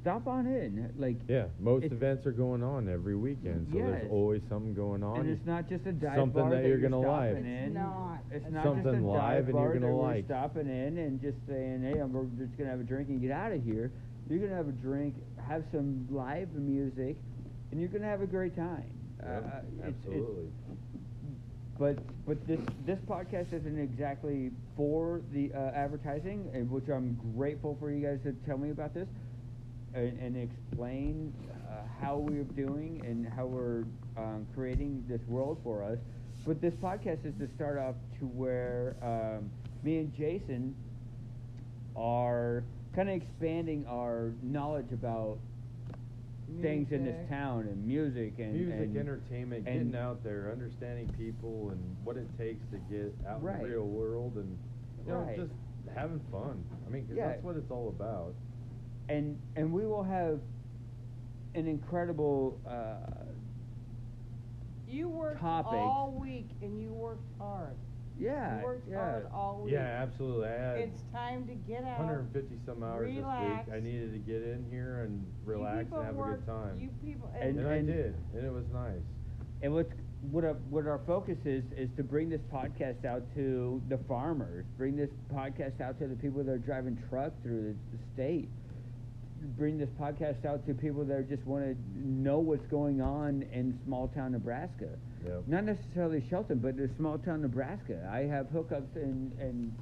stop 0.02 0.28
on 0.28 0.48
in. 0.48 0.92
Like 0.98 1.18
Yeah, 1.28 1.46
most 1.60 1.86
events 1.86 2.26
are 2.26 2.32
going 2.32 2.64
on 2.64 2.90
every 2.90 3.16
weekend, 3.16 3.68
so 3.72 3.78
Yes. 3.78 3.88
there's 4.02 4.12
always 4.12 4.42
something 4.50 4.74
going 4.74 5.04
on. 5.04 5.20
And 5.22 5.30
it's 5.30 5.46
not 5.46 5.68
just 5.70 5.86
a 5.86 5.92
dive 5.92 6.16
Something 6.18 6.42
bar 6.42 6.50
that 6.52 6.62
that 6.64 6.68
you're 6.68 6.78
gonna 6.80 7.02
stopping 7.02 7.34
like. 7.36 7.46
in. 7.46 7.46
It's 7.46 7.74
not. 7.76 8.20
It's 8.32 8.46
It's 8.46 8.54
not 8.54 8.64
Something 8.64 8.84
just 8.84 8.96
a 8.98 9.02
live 9.06 9.20
dive 9.22 9.38
and 9.38 9.48
you're 9.48 9.54
bar 9.54 9.74
gonna 9.74 9.86
that 9.88 9.94
we're 9.94 10.02
like. 10.02 10.26
stopping 10.26 10.68
in 10.70 10.98
and 10.98 11.22
just 11.22 11.38
saying, 11.48 11.82
"Hey, 11.84 12.00
I'm, 12.00 12.12
we're 12.14 12.26
just 12.38 12.58
gonna 12.58 12.70
have 12.72 12.80
a 12.80 12.84
drink 12.84 13.10
and 13.10 13.22
get 13.22 13.32
out 13.32 13.52
of 13.52 13.64
here." 13.64 13.92
You're 14.30 14.40
gonna 14.40 14.56
have 14.56 14.68
a 14.70 14.72
drink, 14.72 15.14
have 15.48 15.64
some 15.72 16.08
live 16.10 16.52
music, 16.56 17.18
and 17.72 17.80
you're 17.80 17.90
gonna 17.90 18.06
have 18.06 18.22
a 18.22 18.28
great 18.28 18.56
time. 18.56 18.90
Yep, 19.20 19.28
Uh, 19.30 19.38
it's- 19.38 19.64
it's- 19.78 19.86
absolutely. 19.88 20.50
But 21.78 21.98
but 22.26 22.46
this 22.48 22.60
this 22.86 23.00
podcast 23.08 23.54
isn't 23.54 23.80
exactly 23.80 24.52
for 24.76 25.22
the 25.34 25.52
uh, 25.54 25.72
advertising, 25.76 26.50
and 26.54 26.70
which 26.70 26.90
I'm 26.90 27.18
grateful 27.36 27.76
for 27.80 27.92
you 27.92 28.06
guys 28.06 28.20
to 28.24 28.34
tell 28.48 28.58
me 28.58 28.72
about 28.72 28.94
this 28.94 29.08
and, 29.94 30.18
and 30.20 30.38
explain 30.38 31.34
uh, 31.70 31.82
how 32.02 32.18
we're 32.18 32.44
doing 32.44 33.02
and 33.06 33.28
how 33.28 33.46
we're 33.46 33.84
um, 34.18 34.46
creating 34.54 35.04
this 35.08 35.22
world 35.28 35.60
for 35.64 35.84
us. 35.84 35.98
But 36.46 36.62
this 36.62 36.74
podcast 36.76 37.26
is 37.26 37.34
to 37.40 37.48
start 37.56 37.78
off 37.78 37.96
to 38.20 38.26
where 38.26 38.96
um, 39.02 39.50
me 39.84 39.98
and 39.98 40.16
Jason 40.16 40.76
are 41.96 42.64
kind 42.96 43.10
of 43.10 43.16
expanding 43.16 43.86
our 43.90 44.32
knowledge 44.44 44.92
about 44.94 45.38
things 46.62 46.92
in 46.92 47.04
this 47.06 47.30
town 47.30 47.62
and 47.62 47.86
music 47.86 48.34
and 48.40 48.54
Music, 48.54 48.80
and, 48.80 48.98
entertainment, 48.98 49.68
and- 49.68 49.92
getting 49.92 49.96
out 49.96 50.24
there, 50.24 50.52
understanding 50.52 51.08
people 51.18 51.70
and 51.72 51.98
what 52.04 52.18
it 52.18 52.28
takes 52.38 52.64
to 52.72 52.78
get 52.90 53.14
out 53.28 53.40
in 53.42 53.46
the 53.46 53.68
real 53.68 53.86
world, 53.88 54.36
and 54.38 54.58
you 55.06 55.12
know, 55.12 55.20
Right. 55.22 55.36
just 55.38 55.52
having 55.94 56.20
fun. 56.32 56.64
I 56.86 56.90
mean, 56.90 57.06
'cause 57.08 57.16
Yeah. 57.18 57.28
that's 57.30 57.44
what 57.44 57.56
it's 57.58 57.70
all 57.72 57.90
about. 57.90 58.34
and 59.08 59.38
and 59.56 59.72
we 59.72 59.86
will 59.86 60.02
have 60.02 60.40
an 61.54 61.68
incredible 61.68 62.60
uh, 62.66 62.96
You 64.88 65.10
worked 65.10 65.42
topic. 65.42 65.74
all 65.74 66.12
week 66.20 66.48
and 66.64 66.82
you 66.82 66.92
worked 66.92 67.22
hard. 67.38 67.76
Yeah 68.20 68.60
You 68.60 68.66
worked 68.66 68.90
yeah 68.90 68.98
hard 68.98 69.28
all 69.34 69.62
week. 69.64 69.74
Yeah, 69.74 70.02
absolutely. 70.04 70.48
I 70.48 70.52
had 70.52 70.78
It's 70.80 71.02
time 71.14 71.46
to 71.48 71.54
get 71.54 71.84
out. 71.84 72.00
150 72.00 72.56
some 72.66 72.84
hours 72.84 73.14
relax. 73.14 73.66
this 73.66 73.74
week. 73.74 73.76
I 73.76 73.80
needed 73.86 74.14
to 74.14 74.20
get 74.20 74.42
in 74.44 74.66
here 74.70 75.04
and 75.04 75.22
You 75.46 75.52
relax 75.54 75.84
people 75.86 75.98
and 76.00 76.06
have 76.08 76.16
a 76.16 76.20
work- 76.20 76.46
good 76.46 76.52
time. 76.52 76.80
You 76.80 76.90
people 77.04 77.30
And- 77.40 77.60
and 77.60 77.68
I 77.68 77.82
did, 77.82 78.16
and 78.34 78.46
it 78.46 78.52
was 78.54 78.66
nice. 78.74 79.02
and 79.62 79.74
what 79.74 79.88
what 80.32 80.44
our, 80.44 80.54
what 80.72 80.88
our 80.88 81.00
focus 81.06 81.38
is 81.46 81.64
is 81.78 81.88
to 81.98 82.04
bring 82.04 82.30
this 82.30 82.42
podcast 82.52 83.06
out 83.06 83.22
to 83.36 83.80
the 83.90 83.98
farmers 84.08 84.66
bring 84.76 84.96
this 84.96 85.10
podcast 85.32 85.80
out 85.82 86.00
to 86.00 86.08
the 86.08 86.16
people 86.16 86.44
that 86.44 86.52
are 86.52 86.58
driving 86.58 86.98
truck 87.10 87.32
through 87.44 87.62
the, 87.92 87.98
the 87.98 88.04
state 88.16 88.50
bring 89.56 89.78
this 89.78 89.90
podcast 90.02 90.44
out 90.46 90.66
to 90.66 90.74
people 90.74 91.04
that 91.06 91.30
just 91.30 91.46
want 91.46 91.64
to 91.64 91.76
know 92.04 92.40
what's 92.40 92.66
going 92.68 93.02
on 93.02 93.44
in 93.54 93.78
small 93.86 94.08
town 94.08 94.32
Nebraska 94.32 94.90
Yep. 95.26 95.44
not 95.48 95.64
necessarily 95.64 96.24
Shelton, 96.30 96.60
but 96.60 96.76
in 96.76 96.96
small 96.98 97.18
town 97.18 97.42
Nebraska. 97.42 98.08
I 98.12 98.20
have 98.22 98.48
hookups 98.48 98.96
in, 98.96 99.32
in 99.40 99.74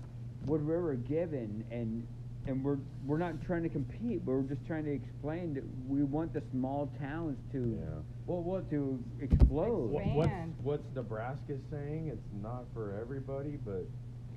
Wood 0.45 0.62
River, 0.62 0.95
Gibbon, 0.95 1.63
and 1.71 2.07
and 2.45 2.62
we're 2.63 2.77
we're 3.05 3.17
not 3.17 3.41
trying 3.45 3.63
to 3.63 3.69
compete, 3.69 4.25
but 4.25 4.33
we're 4.33 4.41
just 4.41 4.65
trying 4.67 4.83
to 4.85 4.91
explain 4.91 5.53
that 5.53 5.63
we 5.88 6.03
want 6.03 6.33
the 6.33 6.41
small 6.51 6.91
towns 7.00 7.38
to 7.53 7.77
Yeah. 7.79 8.00
Well, 8.25 8.41
what 8.41 8.69
to 8.71 9.01
explode. 9.21 9.89
What, 9.89 10.05
what's, 10.07 10.29
Man. 10.29 10.55
what's 10.62 10.83
Nebraska 10.95 11.57
saying? 11.71 12.09
It's 12.12 12.27
not 12.41 12.65
for 12.73 12.97
everybody, 13.01 13.57
but 13.65 13.85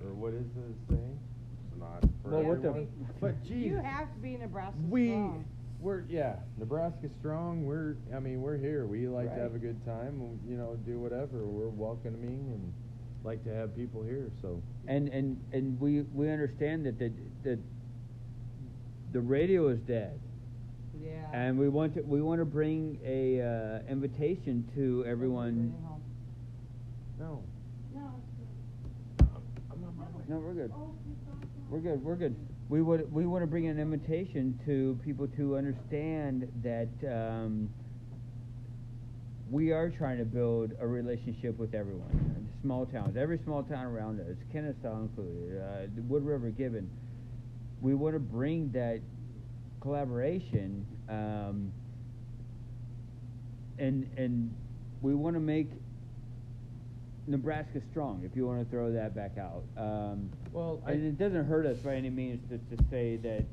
or 0.04 0.12
what 0.14 0.34
is 0.34 0.42
it 0.42 0.76
saying? 0.90 1.18
It's 1.72 1.80
not 1.80 2.00
for 2.22 2.30
Well, 2.30 2.42
what 2.44 2.62
the- 2.62 2.68
everyone. 2.68 2.88
but 3.20 3.42
geez, 3.44 3.66
You 3.72 3.76
have 3.76 4.12
to 4.12 4.20
be 4.20 4.36
Nebraska 4.36 4.78
we 4.88 5.08
strong. 5.08 5.44
We're 5.86 6.02
yeah, 6.10 6.34
Nebraska 6.58 7.08
strong. 7.20 7.64
We're 7.64 7.94
I 8.14 8.18
mean 8.18 8.42
we're 8.42 8.56
here. 8.56 8.86
We 8.86 9.06
like 9.06 9.32
to 9.32 9.40
have 9.40 9.54
a 9.54 9.58
good 9.58 9.82
time. 9.86 10.40
You 10.46 10.56
know, 10.56 10.76
do 10.84 10.98
whatever. 10.98 11.46
We're 11.46 11.68
welcoming 11.68 12.50
and 12.52 12.72
like 13.22 13.44
to 13.44 13.54
have 13.54 13.74
people 13.76 14.02
here. 14.02 14.28
So 14.42 14.60
And 14.88 15.08
and 15.08 15.40
and 15.52 15.80
we 15.80 16.00
we 16.12 16.28
understand 16.28 16.86
that 16.86 16.98
the 16.98 17.12
the 17.44 17.58
the 19.12 19.20
radio 19.20 19.68
is 19.68 19.78
dead, 19.82 20.18
Yeah. 21.00 21.10
and 21.32 21.56
we 21.56 21.68
want 21.68 21.94
to 21.94 22.02
we 22.02 22.20
want 22.20 22.40
to 22.40 22.44
bring 22.44 22.98
a 23.06 23.40
uh, 23.40 23.78
invitation 23.88 24.68
to 24.74 25.04
everyone. 25.06 25.72
no, 27.18 27.44
No. 27.94 28.10
No, 30.28 30.38
we're 30.38 30.54
good. 30.54 30.72
We're 31.70 31.78
good. 31.78 32.02
We're 32.02 32.16
good. 32.16 32.34
We 32.68 32.82
would 32.82 33.12
we 33.12 33.26
want 33.26 33.42
to 33.42 33.46
bring 33.46 33.68
an 33.68 33.78
invitation 33.78 34.58
to 34.66 34.98
people 35.04 35.28
to 35.36 35.56
understand 35.56 36.50
that 36.64 36.88
um, 37.06 37.70
we 39.50 39.70
are 39.70 39.88
trying 39.88 40.18
to 40.18 40.24
build 40.24 40.72
a 40.80 40.86
relationship 40.86 41.56
with 41.58 41.74
everyone. 41.74 42.48
Small 42.62 42.84
towns, 42.86 43.16
every 43.16 43.38
small 43.44 43.62
town 43.62 43.86
around 43.86 44.20
us, 44.20 44.36
Kenesaw 44.52 45.02
included, 45.02 45.62
uh, 45.62 46.02
Wood 46.08 46.24
River 46.24 46.50
Gibbon. 46.50 46.90
We 47.80 47.94
want 47.94 48.16
to 48.16 48.18
bring 48.18 48.72
that 48.72 49.00
collaboration, 49.80 50.84
um, 51.08 51.70
and 53.78 54.10
and 54.16 54.52
we 55.02 55.14
want 55.14 55.36
to 55.36 55.40
make 55.40 55.70
Nebraska 57.26 57.80
strong. 57.90 58.22
If 58.24 58.36
you 58.36 58.46
want 58.46 58.64
to 58.64 58.70
throw 58.70 58.92
that 58.92 59.14
back 59.14 59.36
out. 59.38 59.64
Um, 59.76 60.30
Well, 60.52 60.80
I- 60.86 60.92
and 60.92 61.04
it 61.04 61.18
doesn't 61.18 61.44
hurt 61.46 61.66
us 61.66 61.78
by 61.78 61.94
any 61.96 62.10
means 62.10 62.40
to, 62.50 62.76
to 62.76 62.84
say 62.90 63.16
that 63.18 63.44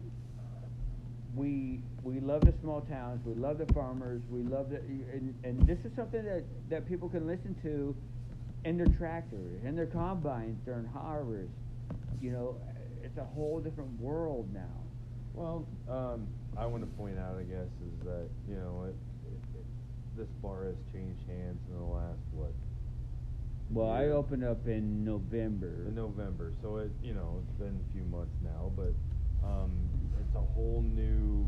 we 1.36 1.82
we 2.04 2.20
love 2.20 2.42
the 2.42 2.54
small 2.62 2.82
towns, 2.82 3.26
we 3.26 3.34
love 3.34 3.58
the 3.58 3.66
farmers, 3.74 4.22
we 4.30 4.42
love 4.44 4.70
the 4.70 4.78
and, 4.78 5.34
and 5.44 5.66
this 5.66 5.80
is 5.86 5.92
something 5.96 6.24
that, 6.26 6.44
that 6.70 6.88
people 6.88 7.10
can 7.10 7.26
listen 7.26 7.56
to 7.64 7.96
in 8.66 8.78
their 8.78 8.88
tractors, 8.98 9.64
in 9.66 9.76
their 9.76 9.88
combines 9.88 10.58
during 10.66 10.86
harvest. 10.86 11.50
You 12.22 12.32
know, 12.32 12.56
it's 13.04 13.18
a 13.18 13.24
whole 13.24 13.60
different 13.60 14.00
world 14.00 14.48
now. 14.54 14.70
Well, 15.34 15.66
um, 15.90 16.28
I 16.56 16.66
want 16.68 16.84
to 16.84 16.98
point 16.98 17.18
out, 17.18 17.36
I 17.40 17.44
guess, 17.44 17.68
is 17.82 18.06
that 18.06 18.28
you 18.48 18.56
know 18.56 18.86
it, 18.88 18.96
it, 19.28 19.58
it, 19.60 19.66
this 20.18 20.28
bar 20.44 20.66
has 20.66 20.76
changed 20.94 21.20
hands 21.28 21.58
in 21.72 21.78
the 21.80 21.84
last 21.84 22.20
what 22.32 22.52
Well, 23.70 23.90
I 23.90 24.06
opened 24.08 24.44
up 24.44 24.68
in 24.68 25.04
November. 25.04 25.86
in 25.88 25.96
November, 25.96 26.54
so 26.62 26.78
it 26.78 26.92
you 27.02 27.14
know 27.14 27.42
it's 27.42 27.58
been 27.58 27.80
a 27.80 27.94
few 27.94 28.04
months 28.04 28.36
now, 28.44 28.72
but 28.76 28.94
um, 29.46 29.72
it's 30.20 30.36
a 30.36 30.46
whole 30.54 30.84
new, 30.86 31.46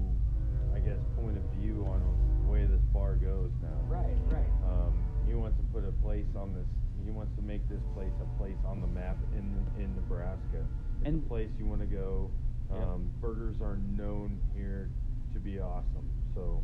I 0.76 0.80
guess, 0.80 0.98
point 1.22 1.38
of 1.38 1.44
view 1.60 1.86
on 1.90 2.02
the 2.46 2.52
way 2.52 2.66
this 2.66 2.82
bar 2.94 3.16
goes 3.16 3.52
now. 3.62 3.78
Right, 3.88 4.18
right. 4.32 4.50
Um, 4.66 4.98
he 5.28 5.34
wants 5.36 5.58
to 5.58 5.64
put 5.72 5.88
a 5.88 5.92
place 6.04 6.26
on 6.36 6.54
this. 6.54 6.66
He 7.06 7.12
wants 7.12 7.36
to 7.36 7.44
make 7.44 7.68
this 7.70 7.82
place 7.94 8.14
a 8.22 8.38
place 8.42 8.58
on 8.66 8.82
the 8.82 8.88
map 8.88 9.18
in 9.38 9.46
in 9.78 9.94
Nebraska. 9.96 10.66
It's 11.02 11.08
And- 11.08 11.24
a 11.24 11.28
place 11.28 11.50
you 11.60 11.66
want 11.66 11.82
to 11.82 11.88
go. 11.88 12.32
Yep. 12.74 12.82
Um, 12.82 13.12
burgers 13.22 13.62
are 13.62 13.78
known 13.96 14.40
here 14.56 14.90
to 15.34 15.40
be 15.40 15.60
awesome, 15.60 16.10
so 16.34 16.64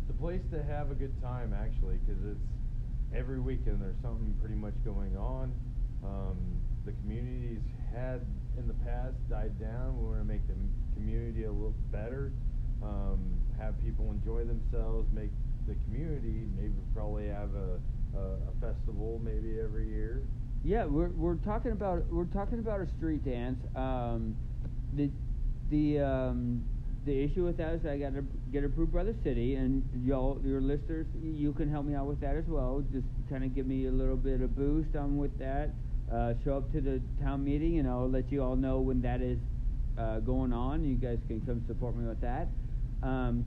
it's 0.00 0.08
a 0.16 0.18
place 0.18 0.40
to 0.52 0.62
have 0.62 0.90
a 0.90 0.94
good 0.94 1.12
time 1.20 1.52
actually, 1.52 1.98
because 1.98 2.24
it's 2.24 2.40
every 3.16 3.40
weekend 3.40 3.80
there's 3.80 4.00
something 4.02 4.34
pretty 4.40 4.56
much 4.56 4.74
going 4.84 5.16
on. 5.16 5.52
Um, 6.04 6.36
the 6.84 6.92
communities 6.92 7.62
had 7.94 8.20
in 8.58 8.66
the 8.68 8.74
past 8.84 9.14
died 9.30 9.58
down. 9.58 9.96
We 9.98 10.08
want 10.08 10.20
to 10.20 10.24
make 10.24 10.46
the 10.46 10.54
community 10.94 11.44
a 11.44 11.50
little 11.50 11.74
better. 11.90 12.32
Um, 12.82 13.40
have 13.58 13.74
people 13.82 14.10
enjoy 14.10 14.44
themselves. 14.44 15.08
Make 15.12 15.30
the 15.66 15.74
community 15.86 16.46
maybe 16.56 16.74
probably 16.94 17.28
have 17.28 17.54
a, 17.54 17.80
a, 18.18 18.20
a 18.20 18.52
festival 18.60 19.20
maybe 19.24 19.58
every 19.60 19.88
year. 19.88 20.22
Yeah, 20.64 20.84
we're 20.84 21.08
we're 21.10 21.36
talking 21.36 21.72
about 21.72 22.04
we're 22.10 22.24
talking 22.24 22.58
about 22.58 22.80
a 22.80 22.88
street 22.96 23.24
dance. 23.24 23.60
Um, 23.76 24.34
the 24.94 25.10
the 25.70 26.00
um, 26.00 26.64
the 27.04 27.22
issue 27.22 27.44
with 27.44 27.56
that 27.58 27.74
is 27.74 27.86
I 27.86 27.98
got 27.98 28.14
to 28.14 28.24
get 28.52 28.64
approved 28.64 28.92
by 28.92 29.04
the 29.04 29.14
city, 29.24 29.54
and 29.54 29.82
y'all, 30.04 30.40
your 30.44 30.60
listeners, 30.60 31.06
you 31.22 31.52
can 31.52 31.70
help 31.70 31.86
me 31.86 31.94
out 31.94 32.06
with 32.06 32.20
that 32.20 32.36
as 32.36 32.44
well. 32.46 32.82
Just 32.92 33.06
kind 33.28 33.44
of 33.44 33.54
give 33.54 33.66
me 33.66 33.86
a 33.86 33.90
little 33.90 34.16
bit 34.16 34.40
of 34.40 34.56
boost 34.56 34.96
on 34.96 35.16
with 35.18 35.36
that. 35.38 35.70
Uh, 36.12 36.34
show 36.44 36.58
up 36.58 36.72
to 36.72 36.80
the 36.80 37.00
town 37.22 37.44
meeting, 37.44 37.78
and 37.78 37.88
I'll 37.88 38.08
let 38.08 38.30
you 38.30 38.42
all 38.42 38.56
know 38.56 38.80
when 38.80 39.00
that 39.02 39.20
is 39.20 39.38
uh, 39.98 40.20
going 40.20 40.52
on. 40.52 40.84
You 40.84 40.96
guys 40.96 41.18
can 41.28 41.40
come 41.42 41.64
support 41.66 41.96
me 41.96 42.06
with 42.06 42.20
that. 42.20 42.48
Um, 43.02 43.44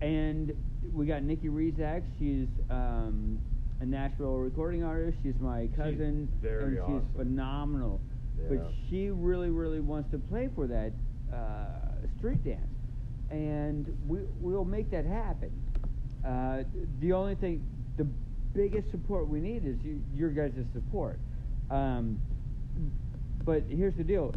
and 0.00 0.52
we 0.92 1.06
got 1.06 1.22
Nikki 1.22 1.48
Rezak. 1.48 2.02
She's 2.18 2.48
um, 2.70 3.38
a 3.80 3.86
Nashville 3.86 4.36
recording 4.36 4.82
artist. 4.82 5.18
She's 5.22 5.38
my 5.40 5.68
cousin, 5.76 6.28
very 6.40 6.76
and 6.76 6.80
awesome. 6.80 7.00
she's 7.00 7.16
phenomenal. 7.16 8.00
Yeah. 8.40 8.56
But 8.56 8.72
she 8.88 9.10
really, 9.10 9.50
really 9.50 9.80
wants 9.80 10.10
to 10.10 10.18
play 10.18 10.48
for 10.54 10.66
that 10.66 10.92
uh, 11.32 12.06
street 12.18 12.44
dance, 12.44 12.60
and 13.32 13.86
we 14.06 14.20
we'll 14.40 14.64
make 14.64 14.90
that 14.90 15.06
happen. 15.06 15.50
Uh, 16.24 16.62
the 17.00 17.12
only 17.12 17.34
thing, 17.34 17.66
the 17.96 18.06
biggest 18.54 18.90
support 18.90 19.26
we 19.26 19.40
need 19.40 19.66
is 19.66 19.76
you, 19.82 20.00
your 20.14 20.30
guys' 20.30 20.64
support. 20.72 21.18
Um, 21.70 22.20
but 23.44 23.62
here's 23.68 23.96
the 23.96 24.04
deal: 24.04 24.34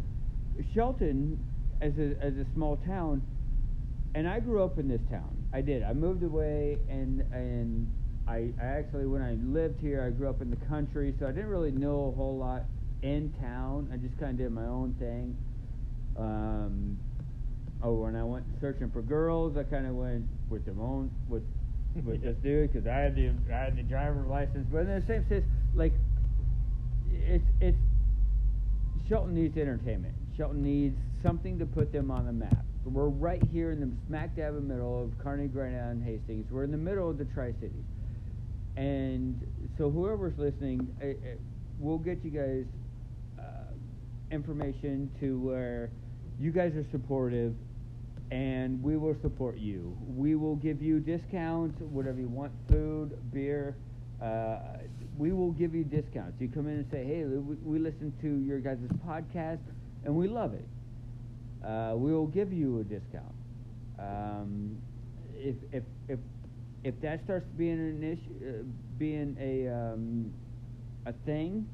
Shelton, 0.74 1.38
as 1.80 1.92
a 1.98 2.16
as 2.20 2.34
a 2.36 2.46
small 2.54 2.78
town, 2.86 3.22
and 4.14 4.26
I 4.26 4.40
grew 4.40 4.64
up 4.64 4.78
in 4.78 4.88
this 4.88 5.02
town. 5.10 5.36
I 5.52 5.60
did. 5.60 5.82
I 5.82 5.92
moved 5.92 6.22
away, 6.22 6.78
and 6.88 7.20
and 7.32 7.90
I, 8.26 8.50
I 8.60 8.64
actually 8.64 9.06
when 9.06 9.22
I 9.22 9.32
lived 9.34 9.80
here, 9.80 10.02
I 10.02 10.10
grew 10.10 10.28
up 10.28 10.40
in 10.40 10.50
the 10.50 10.64
country, 10.66 11.14
so 11.20 11.26
I 11.26 11.32
didn't 11.32 11.50
really 11.50 11.70
know 11.70 12.12
a 12.12 12.16
whole 12.16 12.38
lot 12.38 12.64
in 13.02 13.32
town. 13.40 13.90
I 13.92 13.96
just 13.98 14.18
kind 14.18 14.32
of 14.32 14.38
did 14.38 14.52
my 14.52 14.64
own 14.64 14.94
thing. 14.98 15.36
Um, 16.18 16.98
oh, 17.82 17.92
when 17.92 18.16
I 18.16 18.24
went 18.24 18.45
searching 18.60 18.90
for 18.90 19.02
girls, 19.02 19.56
I 19.56 19.62
kind 19.64 19.86
of 19.86 19.94
went 19.94 20.26
with 20.48 20.64
them 20.64 20.80
own 20.80 21.10
with 21.28 21.42
with 22.04 22.22
this 22.22 22.36
dude 22.42 22.72
because 22.72 22.86
I 22.86 22.96
had 22.96 23.16
the 23.16 23.32
I 23.52 23.58
had 23.58 23.76
the 23.76 23.82
driver 23.82 24.24
license. 24.28 24.66
But 24.70 24.80
in 24.80 25.00
the 25.00 25.06
same 25.06 25.26
sense, 25.28 25.44
like 25.74 25.92
it's 27.10 27.44
it's 27.60 27.78
Shelton 29.08 29.34
needs 29.34 29.56
entertainment. 29.56 30.14
Shelton 30.36 30.62
needs 30.62 30.96
something 31.22 31.58
to 31.58 31.66
put 31.66 31.92
them 31.92 32.10
on 32.10 32.26
the 32.26 32.32
map. 32.32 32.64
We're 32.84 33.08
right 33.08 33.42
here 33.52 33.72
in 33.72 33.80
the 33.80 33.90
smack 34.06 34.36
dab 34.36 34.50
in 34.50 34.68
the 34.68 34.74
middle 34.74 35.02
of 35.02 35.18
Kearney, 35.18 35.48
Granite, 35.48 35.90
and 35.90 36.04
Hastings. 36.04 36.46
We're 36.50 36.62
in 36.62 36.70
the 36.70 36.76
middle 36.76 37.10
of 37.10 37.18
the 37.18 37.24
Tri 37.24 37.52
Cities, 37.60 37.84
and 38.76 39.40
so 39.76 39.90
whoever's 39.90 40.38
listening, 40.38 40.86
eh, 41.02 41.06
eh, 41.06 41.34
we'll 41.80 41.98
get 41.98 42.24
you 42.24 42.30
guys 42.30 42.64
uh, 43.40 43.72
information 44.30 45.10
to 45.18 45.38
where 45.40 45.90
you 46.38 46.52
guys 46.52 46.76
are 46.76 46.86
supportive, 46.92 47.54
and 48.30 48.82
we 48.82 48.96
will 48.96 49.14
support 49.22 49.58
you. 49.58 49.96
We 50.06 50.34
will 50.34 50.56
give 50.56 50.82
you 50.82 51.00
discounts, 51.00 51.80
whatever 51.80 52.20
you 52.20 52.28
want, 52.28 52.52
food, 52.68 53.16
beer. 53.32 53.76
Uh, 54.20 54.58
we 55.16 55.32
will 55.32 55.52
give 55.52 55.74
you 55.74 55.84
discounts. 55.84 56.40
You 56.40 56.48
come 56.48 56.66
in 56.66 56.74
and 56.78 56.86
say, 56.90 57.04
"Hey, 57.04 57.24
we, 57.24 57.56
we 57.62 57.78
listen 57.78 58.12
to 58.22 58.38
your 58.40 58.58
guys' 58.60 58.78
podcast, 59.06 59.60
and 60.04 60.14
we 60.14 60.28
love 60.28 60.54
it." 60.54 60.66
Uh, 61.64 61.94
we 61.96 62.12
will 62.12 62.26
give 62.26 62.52
you 62.52 62.80
a 62.80 62.84
discount. 62.84 63.34
Um, 63.98 64.76
if 65.34 65.56
if 65.72 65.82
if 66.08 66.18
if 66.84 67.00
that 67.00 67.22
starts 67.24 67.46
being 67.56 67.78
an 67.78 68.02
issue, 68.02 68.48
uh, 68.48 68.62
being 68.98 69.36
a 69.40 69.68
um, 69.68 70.32
a 71.06 71.12
thing, 71.24 71.66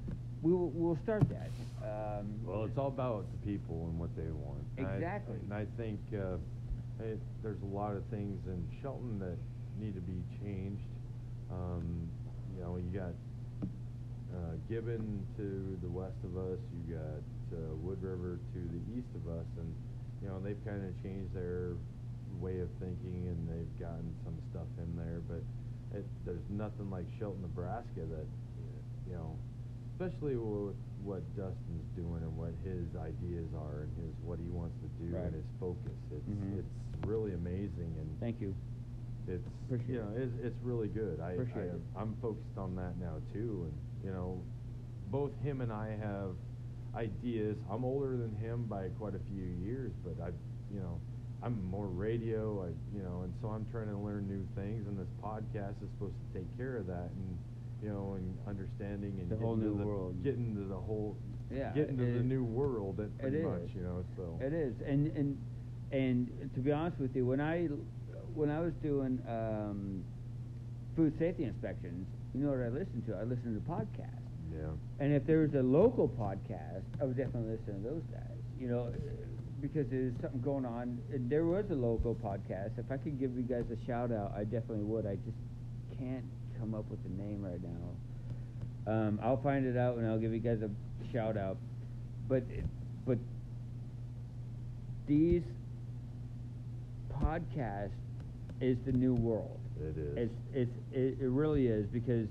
we 0.43 0.53
will 0.53 0.71
we'll 0.75 0.99
start 1.05 1.23
that. 1.31 1.51
Um, 1.87 2.27
Well, 2.45 2.65
it's 2.65 2.77
all 2.79 2.89
about 2.89 3.27
the 3.33 3.47
people 3.53 3.87
and 3.91 3.99
what 3.99 4.15
they 4.17 4.31
want. 4.31 4.61
And 4.79 4.87
I- 4.87 4.95
Exactly. 4.97 5.37
and 5.43 5.55
I 5.55 5.67
think 5.77 6.01
uh, 6.13 6.37
it, 7.03 7.21
there's 7.43 7.63
a 7.63 7.67
lot 7.75 7.97
of 7.97 8.05
things 8.07 8.39
in 8.47 8.63
Shelton 8.81 9.19
that 9.21 9.39
need 9.81 9.95
to 9.95 10.01
be 10.01 10.23
changed. 10.43 10.83
Um, 11.51 12.09
you 12.57 12.63
know, 12.63 12.77
you 12.77 12.91
got 12.99 13.15
uh, 14.35 14.55
Gibbon 14.69 15.25
to 15.37 15.79
the 15.83 15.89
west 15.89 16.17
of 16.25 16.37
us, 16.37 16.59
you 16.73 16.95
got 16.97 17.23
uh, 17.59 17.75
Wood 17.83 18.03
River 18.03 18.39
to 18.55 18.59
the 18.59 18.99
east 18.99 19.09
of 19.15 19.29
us, 19.29 19.47
and 19.59 19.75
you 20.23 20.29
know 20.29 20.41
they've 20.41 20.63
kind 20.65 20.83
of 20.85 20.91
changed 21.03 21.35
their 21.35 21.75
way 22.41 22.61
of 22.61 22.69
thinking 22.81 23.29
and 23.29 23.39
they've 23.47 23.79
gotten 23.79 24.09
some 24.25 24.35
stuff 24.51 24.67
in 24.79 24.89
there, 24.97 25.21
but 25.29 25.43
it, 25.99 26.05
there's 26.25 26.49
nothing 26.49 26.91
like 26.91 27.05
Shelton, 27.19 27.43
Nebraska 27.43 28.01
that 28.09 28.27
you 29.07 29.13
know, 29.15 29.37
especially 29.93 30.37
with 30.37 30.75
what 31.05 31.23
Dustin's 31.37 31.87
doing 31.97 32.23
and 32.23 32.37
what 32.37 32.55
his 32.65 32.87
ideas 32.97 33.49
are 33.59 33.83
and 33.87 33.93
his 33.99 34.15
what 34.25 34.39
he 34.39 34.49
wants 34.49 34.75
to 34.83 34.89
do 35.03 35.15
Right. 35.15 35.25
and 35.27 35.35
his 35.35 35.45
focus. 35.59 35.93
It's 36.11 36.29
Mhm. 36.29 36.59
it's 36.59 37.07
really 37.07 37.35
amazing 37.35 37.93
and 37.99 38.09
Thank 38.21 38.41
you. 38.41 38.55
it's 39.27 39.47
Appreciate 39.67 39.89
you 39.95 39.99
know 40.01 40.11
it's, 40.17 40.35
it's 40.43 40.57
really 40.63 40.89
good. 40.89 41.21
I, 41.21 41.33
Appreciate 41.33 41.71
I 41.71 41.75
it. 41.77 41.81
I'm 41.97 42.15
focused 42.23 42.57
on 42.57 42.77
that 42.77 42.99
now 42.99 43.17
too, 43.33 43.67
and 43.69 43.75
you 44.05 44.13
know, 44.13 44.41
both 45.11 45.33
him 45.43 45.61
and 45.61 45.73
I 45.73 45.91
have 46.01 46.35
ideas. 46.95 47.57
I'm 47.71 47.85
older 47.85 48.17
than 48.17 48.35
him 48.37 48.65
by 48.67 48.89
quite 48.99 49.15
a 49.15 49.21
few 49.31 49.45
years, 49.45 49.93
but 50.05 50.15
I, 50.23 50.29
you 50.73 50.81
know, 50.81 50.99
I'm 51.43 51.63
more 51.65 51.87
radio. 51.89 52.65
I 52.65 52.69
you 52.97 53.03
know, 53.03 53.23
and 53.23 53.33
so 53.41 53.49
I'm 53.49 53.67
trying 53.71 53.89
to 53.89 53.97
learn 53.97 54.27
new 54.29 54.45
things, 54.55 54.87
and 54.87 54.99
this 54.99 55.09
podcast 55.23 55.75
is 55.83 55.91
supposed 55.99 56.15
to 56.33 56.39
take 56.39 56.57
care 56.57 56.77
of 56.77 56.87
that, 56.87 57.11
and 57.11 57.39
you 57.83 57.89
know, 57.91 58.15
and 58.17 58.37
understanding 58.47 59.19
and 59.21 59.29
The 59.31 59.35
getting 59.35 59.45
whole 59.47 59.57
to 59.57 59.63
new 59.63 59.79
the, 59.79 59.85
world. 59.85 60.23
getting 60.23 60.55
to 60.55 60.65
the 60.65 60.77
whole, 60.77 61.17
Yeah, 61.51 61.73
getting 61.75 61.97
to 61.99 62.05
the 62.05 62.23
new 62.23 62.45
world. 62.45 62.97
That 62.99 63.05
it 63.05 63.19
pretty 63.19 63.39
much, 63.43 63.63
is. 63.65 63.75
you 63.75 63.83
know. 63.83 64.05
So 64.17 64.39
It 64.41 64.53
is, 64.53 64.75
and 64.87 65.09
and 65.17 65.39
and 65.91 66.51
to 66.55 66.61
be 66.61 66.73
honest 66.73 66.99
with 67.01 67.15
you, 67.17 67.27
when 67.27 67.41
I 67.41 67.67
when 68.35 68.51
I 68.51 68.61
was 68.61 68.73
doing 68.83 69.21
um, 69.29 70.05
food 70.97 71.19
safety 71.19 71.45
inspections, 71.45 72.07
you 72.35 72.45
know 72.45 72.51
what 72.53 72.61
I 72.61 72.69
listened 72.69 73.05
to? 73.07 73.15
I 73.17 73.25
listened 73.25 73.61
to 73.63 73.71
podcasts. 73.71 74.31
yeah, 74.55 74.69
And 75.01 75.13
if 75.13 75.27
there 75.27 75.41
was 75.41 75.55
a 75.55 75.63
local 75.63 76.09
podcast, 76.09 76.85
I 77.01 77.05
would 77.05 77.17
definitely 77.17 77.57
listen 77.59 77.83
to 77.83 77.89
those 77.91 78.03
guys. 78.13 78.39
You 78.59 78.69
know, 78.69 78.93
because 79.61 79.87
there's 79.91 80.15
something 80.21 80.41
going 80.41 80.65
on. 80.65 80.99
And 81.13 81.29
there 81.29 81.45
was 81.45 81.65
a 81.71 81.75
local 81.75 82.15
podcast. 82.15 82.79
If 82.79 82.91
I 82.91 82.97
could 82.97 83.19
give 83.21 83.37
you 83.37 83.43
guys 83.43 83.65
a 83.71 83.87
shout 83.87 84.13
out, 84.13 84.33
I 84.37 84.45
definitely 84.45 84.85
would. 84.85 85.05
I 85.07 85.17
just 85.17 85.37
can't 85.99 86.25
come 86.63 86.75
up 86.77 86.89
with 86.89 87.03
the 87.03 87.23
name 87.23 87.43
right 87.43 87.61
now. 87.61 88.93
Um, 88.93 89.19
I'll 89.21 89.43
find 89.43 89.67
it 89.67 89.77
out 89.77 89.97
and 89.97 90.07
I'll 90.07 90.19
give 90.19 90.33
you 90.33 90.39
guys 90.39 90.61
a 90.63 90.71
shout 91.13 91.37
out. 91.37 91.57
But 92.29 92.45
but 93.05 93.19
these 95.09 95.43
podcasts 97.21 97.91
is 98.61 98.79
the 98.87 98.93
new 98.93 99.15
world. 99.15 99.59
it 99.81 99.99
is. 99.99 100.17
It's, 100.17 100.35
it's, 100.55 100.71
it, 100.93 101.25
it 101.25 101.29
really 101.29 101.67
is 101.67 101.87
because 101.87 102.29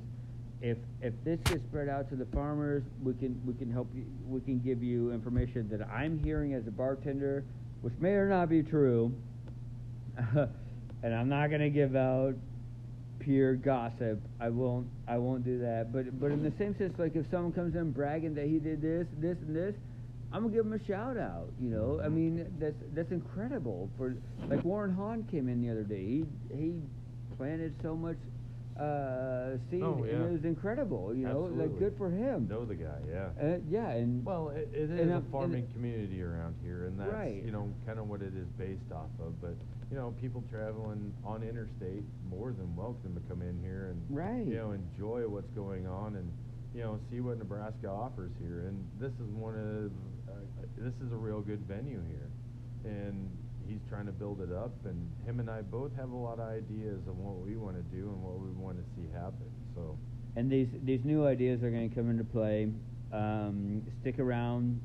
if 0.61 0.77
if 1.01 1.13
this 1.25 1.39
gets 1.45 1.63
spread 1.63 1.89
out 1.89 2.09
to 2.09 2.15
the 2.15 2.25
farmers, 2.27 2.83
we 3.03 3.13
can 3.15 3.39
we 3.45 3.53
can 3.55 3.69
help 3.69 3.89
you. 3.93 4.05
We 4.29 4.39
can 4.39 4.59
give 4.59 4.81
you 4.81 5.11
information 5.11 5.67
that 5.71 5.85
I'm 5.89 6.23
hearing 6.23 6.53
as 6.53 6.65
a 6.67 6.71
bartender, 6.71 7.43
which 7.81 7.93
may 7.99 8.13
or 8.13 8.29
not 8.29 8.47
be 8.47 8.63
true. 8.63 9.13
and 11.03 11.13
I'm 11.15 11.27
not 11.27 11.51
gonna 11.51 11.69
give 11.69 11.97
out 11.97 12.35
pure 13.21 13.55
gossip. 13.55 14.19
I 14.39 14.49
won't 14.49 14.87
I 15.07 15.17
won't 15.17 15.43
do 15.45 15.59
that. 15.59 15.93
But 15.93 16.19
but 16.19 16.31
in 16.31 16.43
the 16.43 16.51
same 16.57 16.75
sense, 16.77 16.93
like 16.99 17.15
if 17.15 17.25
someone 17.31 17.53
comes 17.53 17.75
in 17.75 17.91
bragging 17.91 18.33
that 18.35 18.47
he 18.47 18.59
did 18.59 18.81
this, 18.81 19.07
this, 19.17 19.37
and 19.47 19.55
this. 19.55 19.75
I'm 20.33 20.43
gonna 20.43 20.53
give 20.53 20.65
him 20.65 20.71
a 20.73 20.85
shout 20.85 21.17
out, 21.17 21.49
you 21.59 21.69
know. 21.69 21.99
I 22.01 22.07
Mhm. 22.07 22.13
mean, 22.13 22.45
that's 22.57 22.81
that's 22.93 23.11
incredible. 23.11 23.89
For 23.97 24.15
like 24.49 24.63
Warren 24.63 24.91
Hahn 24.93 25.23
came 25.23 25.49
in 25.49 25.61
the 25.61 25.69
other 25.69 25.83
day. 25.83 26.05
He 26.05 26.25
he 26.55 26.73
planted 27.37 27.73
so 27.81 27.95
much 27.95 28.17
uh, 28.81 29.57
seed, 29.69 29.83
Oh, 29.83 30.03
yeah. 30.03 30.13
and 30.13 30.25
it 30.25 30.31
was 30.31 30.43
incredible. 30.45 31.13
You 31.13 31.27
know, 31.27 31.49
like 31.53 31.77
good 31.77 31.95
for 31.97 32.09
him. 32.09 32.47
know 32.49 32.65
the 32.65 32.75
guy, 32.75 32.99
yeah. 33.09 33.29
Uh, 33.41 33.57
yeah, 33.69 33.89
and 33.91 34.25
Well, 34.25 34.49
it, 34.49 34.69
it 34.73 34.89
is 34.89 35.09
a 35.11 35.21
farming 35.31 35.67
community 35.73 36.21
around 36.23 36.55
here, 36.63 36.85
and 36.87 36.99
that's 36.99 37.11
Right. 37.13 37.43
you 37.43 37.51
know 37.51 37.69
kind 37.85 37.99
of 37.99 38.07
what 38.09 38.21
it 38.21 38.33
is 38.35 38.47
based 38.57 38.91
off 38.91 39.09
of. 39.19 39.39
But 39.41 39.55
you 39.91 39.97
know, 39.97 40.13
people 40.21 40.43
traveling 40.49 41.13
on 41.25 41.43
interstate 41.43 42.03
more 42.29 42.53
than 42.53 42.75
welcome 42.75 43.13
to 43.13 43.21
come 43.29 43.41
in 43.41 43.59
here 43.61 43.91
and 43.91 44.01
Right. 44.09 44.45
you 44.45 44.55
know 44.55 44.71
enjoy 44.71 45.27
what's 45.27 45.51
going 45.51 45.85
on 45.85 46.15
and 46.15 46.31
you 46.73 46.81
know 46.81 46.99
see 47.11 47.19
what 47.19 47.37
Nebraska 47.37 47.87
offers 47.89 48.31
here. 48.41 48.65
And 48.67 48.83
this 48.99 49.11
is 49.19 49.29
one 49.35 49.55
of 49.55 49.91
uh, 50.31 50.39
this 50.77 50.93
is 51.05 51.11
a 51.11 51.17
real 51.17 51.41
good 51.41 51.59
venue 51.67 52.01
here, 52.07 52.29
and 52.85 53.29
he's 53.71 53.89
trying 53.89 54.05
to 54.05 54.11
build 54.11 54.41
it 54.41 54.51
up. 54.51 54.73
And 54.85 55.09
him 55.25 55.39
and 55.39 55.49
I 55.49 55.61
both 55.61 55.91
have 55.95 56.11
a 56.11 56.15
lot 56.15 56.39
of 56.39 56.47
ideas 56.49 56.99
on 57.07 57.17
what 57.17 57.37
we 57.47 57.55
want 57.55 57.75
to 57.77 57.83
do 57.95 58.09
and 58.09 58.21
what 58.23 58.39
we 58.39 58.51
want 58.51 58.77
to 58.77 58.83
see 58.95 59.07
happen. 59.13 59.49
So. 59.75 59.97
and 60.35 60.51
these 60.51 60.67
these 60.83 61.03
new 61.03 61.25
ideas 61.25 61.63
are 61.63 61.71
going 61.71 61.89
to 61.89 61.95
come 61.95 62.09
into 62.09 62.23
play. 62.23 62.69
Um, 63.13 63.83
stick 64.01 64.19
around, 64.19 64.79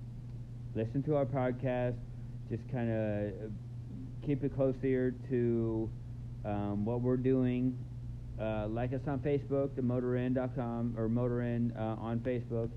listen 0.74 1.02
to 1.04 1.16
our 1.16 1.26
podcast. 1.26 1.94
Just 2.50 2.62
kind 2.70 2.90
of 2.90 3.32
keep 4.24 4.42
a 4.44 4.48
close 4.48 4.74
ear 4.82 5.14
to 5.30 5.90
um, 6.44 6.84
what 6.84 7.00
we're 7.00 7.16
doing. 7.16 7.76
Uh, 8.40 8.66
like 8.68 8.92
us 8.92 9.00
on 9.06 9.18
Facebook, 9.20 9.74
the 9.76 9.82
motorin.com 9.82 10.94
or 10.98 11.08
motorin 11.08 11.74
uh, 11.78 11.96
on 12.00 12.18
Facebook, 12.20 12.70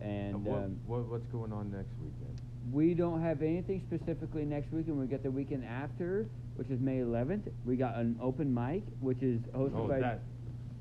and 0.00 0.34
Uh, 0.34 0.38
what, 0.38 0.58
um, 0.64 0.76
what 0.86 1.06
what's 1.08 1.26
going 1.28 1.52
on 1.52 1.70
next 1.72 1.94
weekend? 2.02 2.38
We 2.72 2.94
don't 2.94 3.22
have 3.22 3.42
anything 3.42 3.82
specifically 3.86 4.44
next 4.44 4.72
week, 4.72 4.86
and 4.88 4.98
We 4.98 5.06
got 5.06 5.22
the 5.22 5.30
weekend 5.30 5.64
after, 5.64 6.26
which 6.56 6.68
is 6.70 6.80
May 6.80 6.98
11th. 6.98 7.48
We 7.64 7.76
got 7.76 7.96
an 7.96 8.18
open 8.20 8.52
mic, 8.52 8.82
which 9.00 9.22
is 9.22 9.40
hosted 9.54 9.76
Oh, 9.76 9.88
by. 9.88 10.00
that 10.00 10.20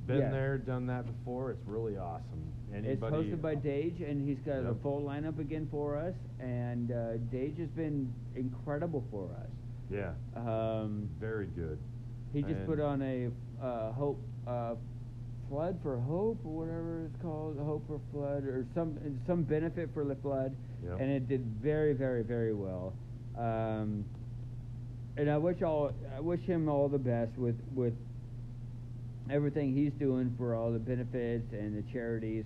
been 0.07 0.19
yeah. 0.19 0.31
there, 0.31 0.57
done 0.57 0.87
that 0.87 1.05
before. 1.05 1.51
It's 1.51 1.67
really 1.67 1.97
awesome. 1.97 2.41
Anybody 2.73 2.91
It's 2.93 3.01
hosted 3.01 3.41
by 3.41 3.55
Dage, 3.55 3.99
and 4.01 4.27
he's 4.27 4.37
got 4.45 4.59
a 4.65 4.73
full 4.81 5.01
lineup 5.01 5.37
again 5.39 5.67
for 5.69 5.97
us. 5.97 6.13
And 6.39 6.91
uh, 6.91 7.17
Dage 7.31 7.57
has 7.59 7.67
been 7.69 8.13
incredible 8.35 9.03
for 9.11 9.25
us. 9.41 9.49
Yeah, 9.91 10.11
Um, 10.35 11.09
very 11.19 11.47
good. 11.47 11.77
he 12.33 12.41
just 12.41 12.65
put 12.65 12.79
on 12.79 13.01
a 13.01 13.29
uh, 13.63 13.91
hope 13.93 14.19
uh, 14.45 14.75
flood 15.49 15.77
for 15.81 15.97
hope 15.99 16.39
or 16.45 16.51
whatever 16.65 17.05
it's 17.11 17.21
called, 17.21 17.57
hope 17.59 17.85
for 17.87 17.99
flood 18.11 18.43
or 18.43 18.65
some 18.75 18.97
some 19.25 19.43
benefit 19.43 19.89
for 19.93 20.03
the 20.05 20.15
flood, 20.15 20.55
Yep. 20.83 20.99
and 20.99 21.09
it 21.11 21.27
did 21.27 21.45
very 21.61 21.93
very 21.93 22.23
very 22.23 22.53
well. 22.53 22.93
Um, 23.37 24.05
and 25.17 25.29
I 25.29 25.37
wish 25.37 25.61
all 25.61 25.91
I 26.15 26.19
wish 26.19 26.41
him 26.41 26.67
all 26.69 26.87
the 26.89 26.97
best 26.99 27.37
with 27.37 27.55
with 27.73 27.93
everything 29.29 29.73
he's 29.75 29.91
doing 29.93 30.33
for 30.37 30.55
all 30.55 30.71
the 30.71 30.79
benefits 30.79 31.51
and 31.51 31.77
the 31.77 31.91
charities. 31.91 32.45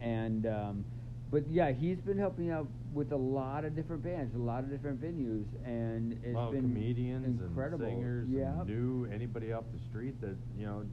And 0.00 0.46
um, 0.46 0.84
but 1.30 1.48
yeah, 1.50 1.72
he's 1.72 1.98
been 1.98 2.18
helping 2.18 2.50
out 2.50 2.68
with 2.92 3.10
a 3.12 3.16
lot 3.16 3.64
of 3.64 3.74
different 3.74 4.02
bands, 4.04 4.34
a 4.34 4.38
lot 4.38 4.60
of 4.60 4.70
different 4.70 5.00
venues, 5.02 5.44
and 5.64 6.12
it's 6.22 6.52
been 6.52 6.62
comedians 6.62 7.40
incredible. 7.42 7.84
and 7.86 7.94
singers 7.96 8.28
yeah. 8.30 8.60
and 8.60 8.68
new 8.68 9.08
anybody 9.12 9.52
off 9.52 9.64
the 9.72 9.80
street 9.90 10.20
that 10.20 10.36
you 10.58 10.66
know. 10.66 10.84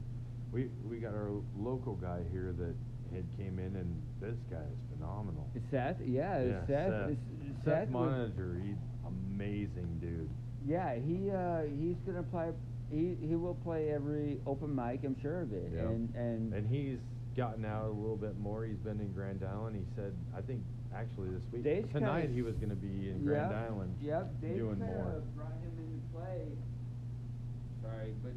We 0.52 0.68
we 0.88 0.98
got 0.98 1.14
our 1.14 1.30
local 1.58 1.94
guy 1.94 2.20
here 2.30 2.54
that 2.58 2.74
had 3.14 3.24
came 3.36 3.58
in 3.58 3.76
and 3.76 4.02
this 4.20 4.36
guy 4.50 4.56
is 4.62 4.78
phenomenal. 4.94 5.48
Seth, 5.70 5.96
yeah, 6.04 6.42
yeah, 6.42 6.60
Seth, 6.66 6.90
Seth, 6.90 7.10
is- 7.10 7.16
Seth 7.64 7.64
Seth 7.64 7.88
Monitor, 7.90 8.60
he's 8.64 8.76
amazing 9.06 9.98
dude. 10.00 10.28
Yeah, 10.66 10.94
he 10.94 11.30
uh, 11.30 11.62
he's 11.78 11.96
gonna 12.06 12.22
play. 12.22 12.50
He 12.90 13.16
he 13.26 13.34
will 13.36 13.54
play 13.54 13.90
every 13.90 14.40
open 14.46 14.74
mic. 14.74 15.00
I'm 15.04 15.18
sure 15.20 15.40
of 15.42 15.52
it. 15.52 15.72
Yeah. 15.74 15.82
And 15.82 16.14
and 16.14 16.52
And 16.54 16.66
he's 16.68 16.98
gotten 17.36 17.64
out 17.64 17.86
a 17.86 17.90
little 17.90 18.16
bit 18.16 18.38
more. 18.38 18.64
He's 18.64 18.76
been 18.76 19.00
in 19.00 19.12
Grand 19.12 19.42
Island. 19.42 19.74
He 19.76 19.84
said, 19.96 20.12
I 20.36 20.42
think 20.42 20.62
actually 20.94 21.30
this 21.30 21.42
week 21.50 21.64
Dave's 21.64 21.90
tonight 21.90 22.28
he 22.32 22.42
was 22.42 22.54
going 22.56 22.68
to 22.68 22.76
be 22.76 23.08
in 23.08 23.24
Grand 23.24 23.50
Yep, 23.50 23.70
Island 23.70 23.96
Yep, 24.02 24.40
Dave 24.42 24.56
doing 24.58 24.78
more. 24.78 25.22
brought 25.34 25.48
him 25.64 25.72
into 25.78 26.14
play. 26.14 26.44
Sorry, 27.82 28.12
but 28.22 28.32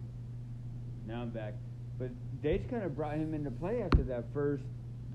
now 1.05 1.21
I'm 1.23 1.29
back. 1.29 1.53
But 1.97 2.09
Dave's 2.43 2.69
kind 2.69 2.83
of 2.83 2.95
brought 2.95 3.15
him 3.17 3.33
into 3.33 3.51
play 3.51 3.81
after 3.81 4.03
that 4.03 4.25
first 4.33 4.63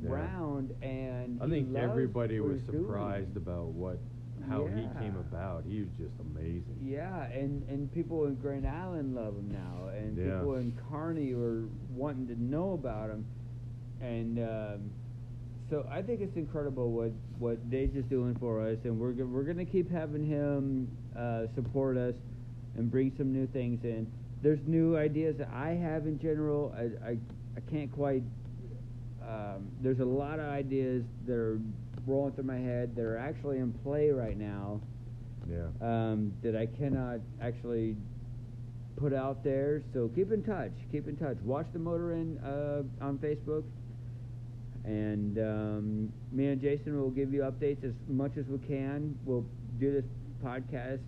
Yeah. 0.03 0.11
round, 0.12 0.71
and 0.83 1.43
I 1.43 1.49
think 1.49 1.75
everybody 1.77 2.40
was 2.40 2.61
he's 2.61 2.71
doing. 2.71 2.85
surprised 2.85 3.37
about 3.37 3.66
what 3.69 3.99
how 4.49 4.64
he 4.66 4.88
came 4.99 5.16
about. 5.16 5.64
He 5.64 5.81
was 5.81 5.90
just 5.99 6.14
amazing. 6.21 6.79
Yeah, 6.83 7.25
and 7.27 7.62
and 7.69 7.93
people 7.93 8.25
in 8.25 8.37
Grand 8.37 8.66
Island 8.66 9.14
love 9.14 9.37
him 9.37 9.51
now, 9.53 9.88
and 9.88 10.16
Yeah. 10.16 10.38
people 10.38 10.55
in 10.57 10.73
Kearney 10.90 11.35
are 11.35 11.64
wanting 11.95 12.27
to 12.29 12.43
know 12.43 12.73
about 12.73 13.11
him, 13.11 13.27
and 14.01 14.38
um, 14.38 14.90
so 15.69 15.87
I 15.90 16.01
think 16.01 16.23
it's 16.23 16.37
incredible 16.37 16.90
what 16.90 17.12
what 17.38 17.69
Dage 17.71 17.95
is 17.95 18.05
doing 18.07 18.35
for 18.37 18.62
us, 18.62 18.79
and 18.85 18.99
we're 18.99 19.12
go- 19.12 19.27
we're 19.27 19.45
gonna 19.45 19.66
keep 19.66 19.90
having 19.90 20.25
him 20.25 20.88
uh, 21.14 21.47
support 21.55 21.99
us 21.99 22.14
and 22.77 22.90
bring 22.90 23.12
some 23.19 23.33
new 23.35 23.47
things 23.49 23.85
in. 23.85 24.07
There's 24.42 24.61
new 24.66 24.96
ideas 24.96 25.37
that 25.38 25.48
I 25.53 25.70
have 25.70 26.07
in 26.07 26.18
general. 26.18 26.74
I 26.76 27.11
I, 27.11 27.16
I 27.57 27.61
can't 27.70 27.92
quite. 27.92 28.22
Um, 29.22 29.68
there's 29.83 30.00
a 30.00 30.05
lot 30.05 30.38
of 30.40 30.46
ideas 30.46 31.05
that 31.26 31.35
are 31.35 31.61
rolling 32.07 32.33
through 32.33 32.44
my 32.44 32.57
head 32.59 32.96
that 32.96 33.03
are 33.05 33.18
actually 33.18 33.59
in 33.59 33.72
play 33.85 34.11
right 34.11 34.37
now 34.37 34.81
Yeah. 35.48 35.66
um, 35.81 36.33
that 36.42 36.57
I 36.57 36.66
cannot 36.66 37.20
actually 37.40 37.96
put 38.96 39.12
out 39.12 39.44
there. 39.44 39.83
So 39.92 40.09
keep 40.14 40.33
in 40.33 40.42
touch. 40.42 40.72
Keep 40.90 41.07
in 41.07 41.16
touch. 41.16 41.37
Watch 41.44 41.66
the 41.72 41.79
Motor 41.79 42.12
Inn 42.14 42.38
uh, 42.38 43.05
on 43.05 43.18
Facebook. 43.18 43.62
And 44.85 45.38
um, 45.38 46.12
me 46.33 46.46
and 46.48 46.61
Jason 46.61 46.98
will 47.00 47.11
give 47.11 47.33
you 47.33 47.42
updates 47.42 47.85
as 47.85 47.92
much 48.09 48.33
as 48.38 48.46
we 48.46 48.59
can. 48.66 49.16
We'll 49.24 49.44
do 49.79 49.92
this 49.92 50.05
podcast 50.42 51.00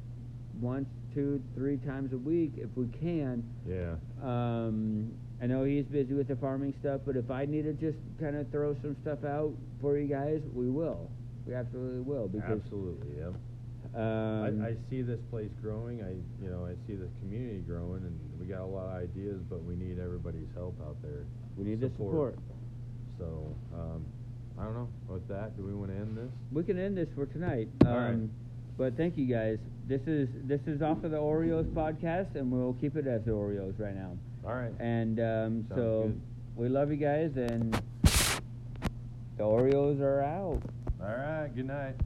once, 0.60 0.88
two, 1.14 1.42
three 1.54 1.76
times 1.78 2.12
a 2.12 2.18
week 2.18 2.52
if 2.56 2.70
we 2.76 2.86
can. 2.88 3.44
Yeah. 3.66 3.94
Um, 4.22 5.12
I 5.42 5.46
know 5.46 5.64
he's 5.64 5.84
busy 5.86 6.14
with 6.14 6.28
the 6.28 6.36
farming 6.36 6.74
stuff, 6.80 7.00
but 7.04 7.16
if 7.16 7.30
I 7.30 7.44
need 7.46 7.64
to 7.64 7.72
just 7.72 7.98
kind 8.20 8.36
of 8.36 8.50
throw 8.50 8.74
some 8.82 8.96
stuff 9.02 9.24
out 9.24 9.52
for 9.80 9.98
you 9.98 10.06
guys, 10.06 10.40
we 10.54 10.70
will. 10.70 11.10
We 11.46 11.54
absolutely 11.54 12.02
will 12.02 12.28
because 12.28 12.60
Absolutely, 12.62 13.18
yep. 13.18 13.34
um, 13.96 14.62
I, 14.62 14.68
I 14.68 14.76
see 14.88 15.02
this 15.02 15.18
place 15.30 15.50
growing. 15.60 16.00
I, 16.00 16.14
you 16.42 16.48
know, 16.48 16.64
I 16.66 16.74
see 16.86 16.94
the 16.94 17.08
community 17.18 17.58
growing, 17.66 18.04
and 18.04 18.16
we 18.38 18.46
got 18.46 18.60
a 18.60 18.64
lot 18.64 18.86
of 18.86 19.02
ideas, 19.02 19.40
but 19.50 19.64
we 19.64 19.74
need 19.74 19.98
everybody's 19.98 20.46
help 20.54 20.80
out 20.86 20.96
there. 21.02 21.26
we 21.56 21.64
need 21.64 21.80
the 21.80 21.90
support. 21.90 22.38
So, 23.18 23.52
um, 23.74 24.06
I 24.56 24.64
don't 24.64 24.74
know. 24.74 24.88
With 25.08 25.26
that, 25.28 25.56
do 25.56 25.64
we 25.64 25.74
want 25.74 25.90
to 25.90 25.96
end 25.96 26.16
this? 26.16 26.30
We 26.52 26.62
can 26.62 26.78
end 26.78 26.96
this 26.96 27.08
for 27.16 27.26
tonight. 27.26 27.68
All 27.84 27.96
right. 27.96 28.18
But 28.76 28.96
thank 28.96 29.16
you 29.16 29.26
guys. 29.26 29.58
This 29.86 30.00
is 30.06 30.28
this 30.44 30.60
is 30.66 30.82
off 30.82 31.04
of 31.04 31.10
the 31.10 31.18
Oreos 31.18 31.66
podcast, 31.72 32.34
and 32.36 32.50
we'll 32.50 32.74
keep 32.74 32.96
it 32.96 33.06
as 33.06 33.24
the 33.24 33.32
Oreos 33.32 33.78
right 33.78 33.94
now. 33.94 34.16
All 34.44 34.54
right. 34.54 34.72
And 34.80 35.20
um, 35.20 35.66
so 35.68 36.02
good. 36.04 36.20
we 36.56 36.68
love 36.68 36.90
you 36.90 36.96
guys, 36.96 37.36
and 37.36 37.74
the 39.36 39.44
Oreos 39.44 40.00
are 40.00 40.22
out. 40.22 40.62
All 41.00 41.16
right. 41.16 41.48
Good 41.54 41.66
night. 41.66 41.96